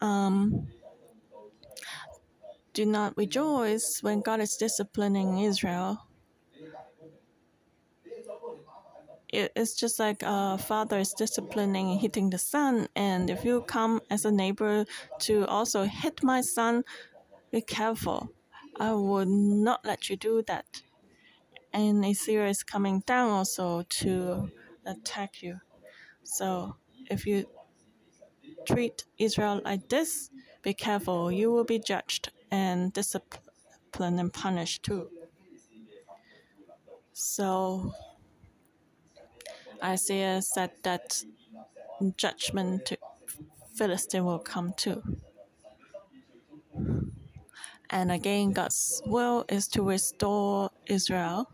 um, 0.00 0.66
do 2.76 2.84
not 2.84 3.16
rejoice 3.16 4.02
when 4.02 4.20
God 4.20 4.38
is 4.40 4.54
disciplining 4.54 5.38
Israel. 5.38 6.06
it's 9.32 9.74
just 9.74 9.98
like 9.98 10.22
a 10.22 10.58
father 10.58 10.98
is 10.98 11.12
disciplining 11.14 11.90
and 11.90 12.00
hitting 12.00 12.30
the 12.30 12.38
son, 12.38 12.86
and 12.94 13.30
if 13.30 13.44
you 13.44 13.62
come 13.62 14.00
as 14.10 14.24
a 14.24 14.30
neighbor 14.30 14.84
to 15.20 15.46
also 15.46 15.84
hit 15.84 16.22
my 16.22 16.40
son, 16.42 16.84
be 17.50 17.62
careful. 17.62 18.28
I 18.76 18.92
would 18.92 19.28
not 19.28 19.84
let 19.84 20.10
you 20.10 20.16
do 20.16 20.42
that. 20.46 20.82
And 21.72 22.04
Assyria 22.04 22.50
is 22.50 22.62
coming 22.62 23.02
down 23.06 23.30
also 23.30 23.82
to 24.00 24.50
attack 24.84 25.42
you. 25.42 25.60
So 26.24 26.76
if 27.10 27.26
you 27.26 27.46
treat 28.66 29.04
Israel 29.18 29.62
like 29.64 29.88
this, 29.88 30.30
be 30.62 30.74
careful. 30.74 31.32
You 31.32 31.50
will 31.50 31.64
be 31.64 31.78
judged 31.78 32.30
and 32.50 32.92
disciplined 32.92 34.20
and 34.20 34.32
punished 34.32 34.82
too. 34.82 35.08
So 37.12 37.92
Isaiah 39.82 40.42
said 40.42 40.72
that 40.82 41.24
judgment 42.16 42.86
to 42.86 42.98
Philistine 43.74 44.24
will 44.24 44.38
come 44.38 44.72
too. 44.76 45.02
And 47.90 48.10
again, 48.10 48.52
God's 48.52 49.02
will 49.06 49.44
is 49.48 49.68
to 49.68 49.82
restore 49.82 50.70
Israel. 50.86 51.48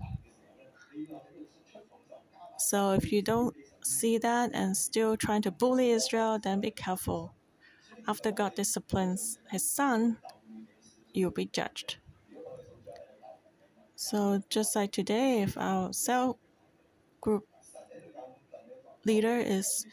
So 2.59 2.93
if 2.93 3.13
you 3.13 3.23
don't 3.23 3.55
see 3.83 4.19
that 4.19 4.51
and 4.55 4.77
still 4.77 5.17
trying 5.17 5.43
to 5.43 5.51
bully 5.51 5.91
Israel, 5.91 6.39
then 6.39 6.61
be 6.61 6.71
careful. 6.71 7.35
After 8.09 8.33
God 8.33 8.55
disciplines 8.55 9.39
his 9.51 9.69
son, 9.69 10.19
you'll 11.15 11.31
be 11.31 11.47
judged. 11.47 11.97
So 13.97 14.43
just 14.51 14.75
like 14.75 14.93
today, 14.93 15.43
if 15.43 15.57
our 15.57 15.93
cell 15.93 16.39
group 17.21 17.45
leader 19.05 19.37
is, 19.37 19.87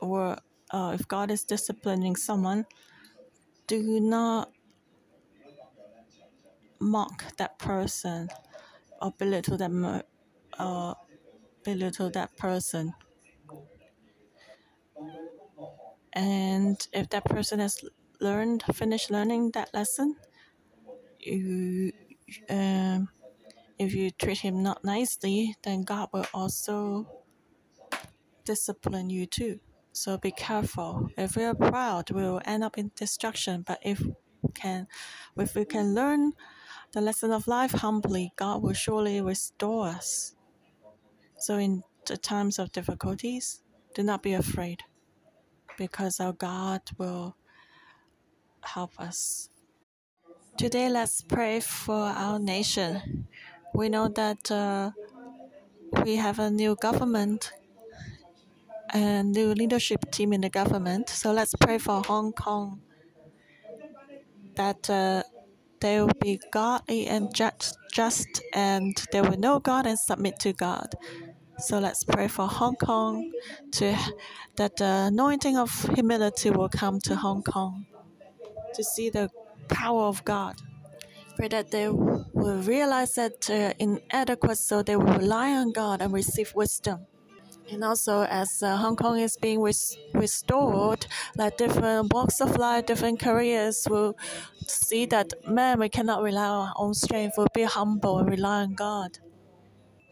or 0.00 0.38
uh, 0.70 0.96
if 0.98 1.08
God 1.08 1.30
is 1.30 1.44
disciplining 1.44 2.16
someone, 2.16 2.66
do 3.66 4.00
not 4.00 4.52
mock 6.78 7.36
that 7.36 7.58
person 7.58 8.28
or 9.00 9.12
belittle 9.18 9.56
them 9.56 10.02
uh, 10.58 10.94
belittle 11.64 12.10
that 12.10 12.36
person. 12.36 12.94
And 16.12 16.86
if 16.92 17.10
that 17.10 17.24
person 17.24 17.58
has 17.58 17.84
learned, 18.20 18.64
finished 18.72 19.10
learning 19.10 19.52
that 19.52 19.72
lesson, 19.74 20.16
you, 21.18 21.92
um, 22.50 23.08
if 23.78 23.94
you 23.94 24.10
treat 24.10 24.38
him 24.38 24.62
not 24.62 24.84
nicely, 24.84 25.54
then 25.62 25.82
God 25.82 26.08
will 26.12 26.26
also 26.32 27.06
discipline 28.44 29.10
you 29.10 29.26
too. 29.26 29.60
So 29.92 30.18
be 30.18 30.30
careful. 30.30 31.08
If 31.16 31.36
we 31.36 31.44
are 31.44 31.54
proud, 31.54 32.10
we 32.10 32.22
will 32.22 32.42
end 32.44 32.62
up 32.62 32.78
in 32.78 32.90
destruction. 32.94 33.62
But 33.66 33.78
if 33.82 34.02
can, 34.54 34.86
if 35.36 35.54
we 35.54 35.64
can 35.64 35.94
learn 35.94 36.32
the 36.92 37.00
lesson 37.00 37.32
of 37.32 37.48
life 37.48 37.72
humbly, 37.72 38.32
God 38.36 38.62
will 38.62 38.74
surely 38.74 39.20
restore 39.20 39.88
us. 39.88 40.34
So 41.38 41.56
in 41.56 41.82
the 42.06 42.16
times 42.16 42.58
of 42.58 42.72
difficulties, 42.72 43.62
do 43.94 44.02
not 44.02 44.22
be 44.22 44.34
afraid, 44.34 44.82
because 45.76 46.20
our 46.20 46.32
God 46.32 46.82
will 46.98 47.36
help 48.66 48.98
us. 48.98 49.48
Today, 50.56 50.88
let's 50.88 51.22
pray 51.22 51.60
for 51.60 51.94
our 51.94 52.38
nation. 52.38 53.26
We 53.74 53.88
know 53.88 54.08
that 54.08 54.50
uh, 54.50 54.90
we 56.04 56.16
have 56.16 56.38
a 56.38 56.50
new 56.50 56.76
government 56.76 57.52
a 58.94 59.22
new 59.22 59.52
leadership 59.52 60.10
team 60.10 60.32
in 60.32 60.40
the 60.40 60.48
government. 60.48 61.08
So 61.08 61.32
let's 61.32 61.54
pray 61.54 61.78
for 61.78 62.02
Hong 62.06 62.32
Kong 62.32 62.80
that 64.54 64.88
uh, 64.88 65.22
they 65.80 66.00
will 66.00 66.12
be 66.20 66.40
godly 66.52 67.06
and 67.06 67.34
just, 67.34 67.76
just, 67.92 68.42
and 68.54 68.96
they 69.12 69.20
will 69.20 69.38
know 69.38 69.58
God 69.58 69.86
and 69.86 69.98
submit 69.98 70.38
to 70.40 70.52
God. 70.52 70.94
So 71.58 71.78
let's 71.78 72.04
pray 72.04 72.28
for 72.28 72.46
Hong 72.46 72.76
Kong 72.76 73.32
to 73.72 73.96
that 74.56 74.76
the 74.76 75.08
anointing 75.08 75.56
of 75.56 75.70
humility 75.94 76.50
will 76.50 76.68
come 76.68 77.00
to 77.00 77.16
Hong 77.16 77.42
Kong 77.42 77.86
to 78.76 78.84
see 78.84 79.10
the 79.10 79.30
power 79.68 80.04
of 80.04 80.24
God. 80.24 80.56
Pray 81.36 81.48
that 81.48 81.70
they 81.70 81.88
will 81.88 82.62
realize 82.62 83.14
that 83.16 83.42
they're 83.42 83.74
inadequate, 83.78 84.58
so 84.58 84.82
they 84.82 84.96
will 84.96 85.18
rely 85.18 85.52
on 85.52 85.72
God 85.72 86.00
and 86.00 86.12
receive 86.12 86.54
wisdom. 86.54 87.06
And 87.70 87.82
also, 87.82 88.22
as 88.22 88.62
uh, 88.62 88.76
Hong 88.76 88.96
Kong 88.96 89.18
is 89.18 89.36
being 89.36 89.60
res- 89.60 89.98
restored, 90.14 91.06
like 91.36 91.56
different 91.56 92.12
walks 92.12 92.40
of 92.40 92.56
life, 92.56 92.86
different 92.86 93.18
careers 93.18 93.86
will 93.90 94.16
see 94.66 95.04
that, 95.06 95.32
man, 95.48 95.80
we 95.80 95.88
cannot 95.88 96.22
rely 96.22 96.46
on 96.46 96.68
our 96.68 96.74
own 96.76 96.94
strength. 96.94 97.34
We'll 97.36 97.48
be 97.52 97.64
humble 97.64 98.18
and 98.18 98.30
rely 98.30 98.62
on 98.62 98.74
God. 98.74 99.18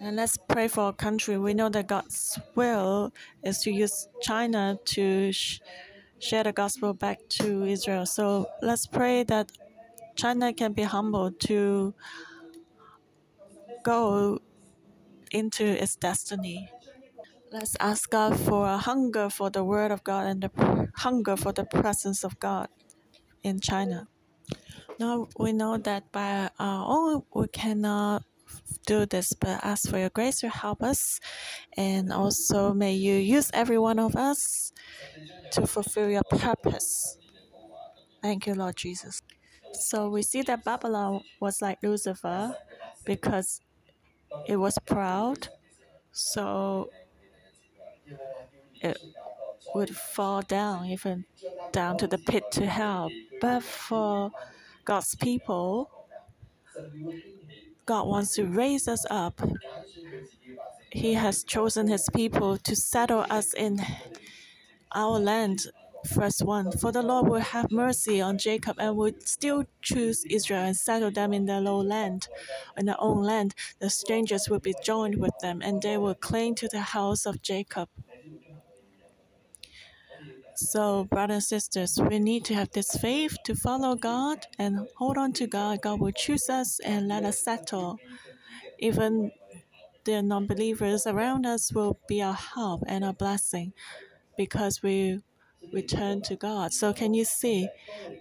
And 0.01 0.17
let's 0.17 0.37
pray 0.37 0.69
for 0.69 0.81
our 0.83 0.93
country. 0.93 1.39
We 1.39 1.55
know 1.55 1.69
that 1.69 1.87
God's 1.87 2.39
will 2.57 3.13
is 3.45 3.61
to 3.61 3.71
use 3.71 4.09
China 4.21 4.77
to 4.87 5.33
share 6.25 6.43
the 6.43 6.53
gospel 6.53 6.95
back 6.95 7.19
to 7.29 7.65
Israel. 7.65 8.07
So 8.07 8.49
let's 8.63 8.87
pray 8.87 9.25
that 9.25 9.53
China 10.17 10.55
can 10.55 10.73
be 10.73 10.83
humble 10.83 11.31
to 11.53 11.93
go 13.83 14.39
into 15.31 15.65
its 15.65 15.97
destiny. 15.97 16.71
Let's 17.53 17.77
ask 17.79 18.09
God 18.09 18.41
for 18.41 18.67
a 18.67 18.79
hunger 18.79 19.29
for 19.29 19.51
the 19.51 19.63
Word 19.63 19.91
of 19.91 20.03
God 20.03 20.27
and 20.27 20.43
the 20.43 20.89
hunger 20.97 21.37
for 21.37 21.53
the 21.53 21.65
presence 21.65 22.25
of 22.25 22.41
God 22.41 22.69
in 23.43 23.61
China. 23.61 24.09
Now 24.99 25.29
we 25.39 25.53
know 25.53 25.77
that 25.77 26.11
by 26.11 26.49
our 26.59 26.85
own 26.89 27.25
we 27.35 27.49
cannot 27.49 28.25
do 28.87 29.07
this, 29.07 29.33
but 29.33 29.65
ask 29.65 29.89
for 29.89 29.99
your 29.99 30.11
grace 30.11 30.41
to 30.41 30.49
help 30.49 30.83
us, 30.83 31.19
and 31.77 32.13
also 32.13 32.73
may 32.75 32.95
you 32.95 33.15
use 33.17 33.51
every 33.55 33.79
one 33.79 33.99
of 33.99 34.17
us 34.17 34.73
to 35.53 35.67
fulfill 35.67 36.11
your 36.11 36.25
purpose. 36.25 37.19
Thank 38.23 38.47
you, 38.47 38.55
Lord 38.55 38.77
Jesus. 38.77 39.21
So 39.73 40.09
we 40.09 40.23
see 40.23 40.43
that 40.43 40.65
Babylon 40.65 41.23
was 41.41 41.61
like 41.63 41.79
Lucifer 41.83 42.57
because 43.05 43.61
it 44.47 44.57
was 44.57 44.79
proud. 44.87 45.49
So 46.13 46.91
it 48.81 48.99
would 49.75 49.97
fall 49.97 50.43
down, 50.43 50.87
even 50.87 51.25
down 51.73 51.97
to 51.99 52.07
the 52.07 52.19
pit 52.19 52.51
to 52.53 52.67
hell. 52.67 53.11
But 53.41 53.63
for 53.63 54.33
God's 54.85 55.15
people, 55.17 55.91
God 57.87 58.07
wants 58.09 58.35
to 58.37 58.45
raise 58.45 58.89
us 58.89 59.05
up. 59.11 59.41
He 60.91 61.15
has 61.15 61.45
chosen 61.45 61.89
His 61.89 62.09
people 62.09 62.57
to 62.59 62.75
settle 62.77 63.27
us 63.29 63.53
in 63.53 63.81
our 64.95 65.19
land. 65.19 65.67
Verse 66.07 66.41
1 66.41 66.73
For 66.73 66.93
the 66.93 67.03
Lord 67.03 67.29
will 67.29 67.41
have 67.41 67.71
mercy 67.71 68.21
on 68.21 68.37
Jacob 68.39 68.77
and 68.79 68.97
will 68.97 69.13
still 69.25 69.65
choose 69.83 70.25
Israel 70.31 70.61
and 70.65 70.77
settle 70.77 71.11
them 71.11 71.33
in 71.33 71.47
their 71.47 71.61
low 71.61 71.79
land. 71.81 72.29
In 72.77 72.87
their 72.87 73.01
own 73.01 73.23
land, 73.23 73.55
the 73.81 73.91
strangers 73.91 74.49
will 74.49 74.61
be 74.61 74.75
joined 74.75 75.17
with 75.19 75.39
them, 75.39 75.61
and 75.63 75.81
they 75.83 75.97
will 75.97 76.15
cling 76.15 76.55
to 76.57 76.69
the 76.69 76.81
house 76.81 77.25
of 77.27 77.43
Jacob. 77.43 77.89
So, 80.57 81.05
brothers 81.05 81.35
and 81.35 81.63
sisters, 81.63 81.99
we 82.09 82.19
need 82.19 82.45
to 82.47 82.55
have 82.55 82.71
this 82.71 82.93
faith 82.93 83.37
to 83.45 83.57
follow 83.57 83.97
God 83.97 84.47
and 84.59 84.87
hold 84.97 85.19
on 85.19 85.33
to 85.35 85.47
God. 85.47 85.83
God 85.83 86.01
will 86.01 86.13
choose 86.13 86.49
us 86.49 86.79
and 86.81 87.09
let 87.09 87.25
us 87.25 87.41
settle. 87.41 87.99
Even 88.79 89.33
the 90.05 90.23
non 90.23 90.47
believers 90.47 91.07
around 91.07 91.45
us 91.47 91.73
will 91.73 91.99
be 92.07 92.23
our 92.23 92.35
help 92.35 92.83
and 92.87 93.05
our 93.05 93.13
blessing 93.13 93.73
because 94.37 94.83
we 94.83 95.21
return 95.73 96.23
to 96.23 96.37
God. 96.37 96.73
So, 96.73 96.93
can 96.93 97.15
you 97.15 97.25
see 97.25 97.69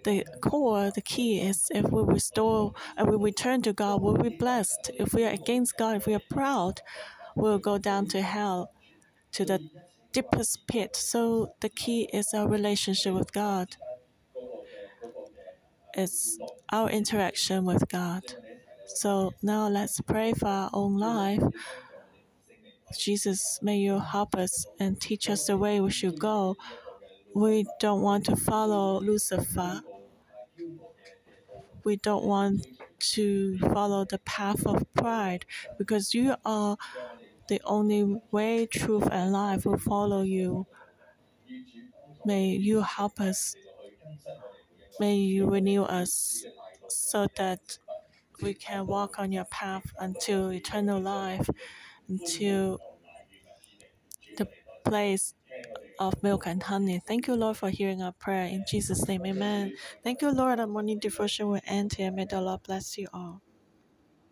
the 0.04 0.26
core, 0.42 0.92
the 0.92 1.02
key 1.02 1.40
is 1.40 1.68
if 1.72 1.86
we 1.92 2.04
restore 2.04 2.74
and 2.98 3.10
we 3.10 3.18
return 3.18 3.62
to 3.64 3.74
God, 3.74 4.02
we'll 4.02 4.18
be 4.18 4.30
blessed. 4.30 4.90
If 4.96 5.14
we 5.14 5.24
are 5.26 5.32
against 5.34 5.78
God, 5.78 5.98
if 5.98 6.08
we 6.08 6.16
are 6.16 6.28
proud, 6.32 6.82
we'll 7.36 7.60
go 7.60 7.78
down 7.78 8.08
to 8.08 8.22
hell, 8.22 8.72
to 9.34 9.46
the 9.46 9.60
deepest 10.14 10.68
pit. 10.68 10.96
So, 10.96 11.56
the 11.62 11.70
key 11.70 12.10
is 12.14 12.34
our 12.34 12.48
relationship 12.48 13.14
with 13.14 13.34
God, 13.34 13.76
it's 15.94 16.38
our 16.72 16.90
interaction 16.90 17.66
with 17.66 17.88
God. 17.90 18.24
So, 18.88 19.34
now 19.42 19.68
let's 19.68 20.00
pray 20.02 20.34
for 20.34 20.48
our 20.48 20.70
own 20.74 20.98
life. 20.98 21.42
Jesus, 22.98 23.60
may 23.62 23.78
you 23.78 24.00
help 24.00 24.36
us 24.36 24.66
and 24.80 25.00
teach 25.00 25.30
us 25.30 25.48
the 25.48 25.58
way 25.58 25.80
we 25.80 25.92
should 25.92 26.20
go. 26.20 26.56
We 27.34 27.66
don't 27.80 28.02
want 28.02 28.26
to 28.26 28.36
follow 28.36 29.00
Lucifer. 29.00 29.82
We 31.84 31.98
don't 31.98 32.26
want 32.26 32.66
to 33.14 33.58
follow 33.60 34.06
the 34.06 34.20
path 34.20 34.66
of 34.66 34.86
pride 34.94 35.46
because 35.78 36.14
you 36.14 36.36
are 36.46 36.78
the 37.48 37.62
only 37.66 38.22
way, 38.32 38.66
truth, 38.66 39.08
and 39.12 39.32
life 39.32 39.66
will 39.66 39.78
follow 39.78 40.22
you. 40.22 40.66
May 42.26 42.48
you 42.48 42.82
help 42.82 43.20
us. 43.20 43.56
May 45.00 45.16
you 45.16 45.50
renew 45.50 45.84
us 45.84 46.46
so 46.88 47.28
that 47.36 47.78
we 48.42 48.54
can 48.54 48.88
walk 48.88 49.20
on 49.20 49.32
your 49.32 49.46
path 49.46 49.86
until 50.00 50.52
eternal 50.52 51.00
life, 51.00 51.50
until 52.08 52.80
the 54.38 54.48
place 54.86 55.34
of 56.00 56.22
milk 56.24 56.46
and 56.48 56.64
honey. 56.64 57.02
Thank 57.06 57.28
you, 57.28 57.36
Lord, 57.36 57.58
for 57.58 57.70
hearing 57.70 58.02
our 58.02 58.14
prayer. 58.14 58.46
In 58.48 58.66
Jesus' 58.68 59.08
name, 59.08 59.26
amen. 59.26 59.74
Thank 60.04 60.22
you, 60.22 60.32
Lord. 60.32 60.60
Our 60.60 60.68
morning 60.68 61.00
devotion 61.00 61.50
will 61.50 61.62
end 61.66 61.94
here. 61.94 62.12
May 62.12 62.26
the 62.26 62.42
Lord 62.42 62.64
bless 62.64 62.98
you 62.98 63.08
all. 63.14 63.42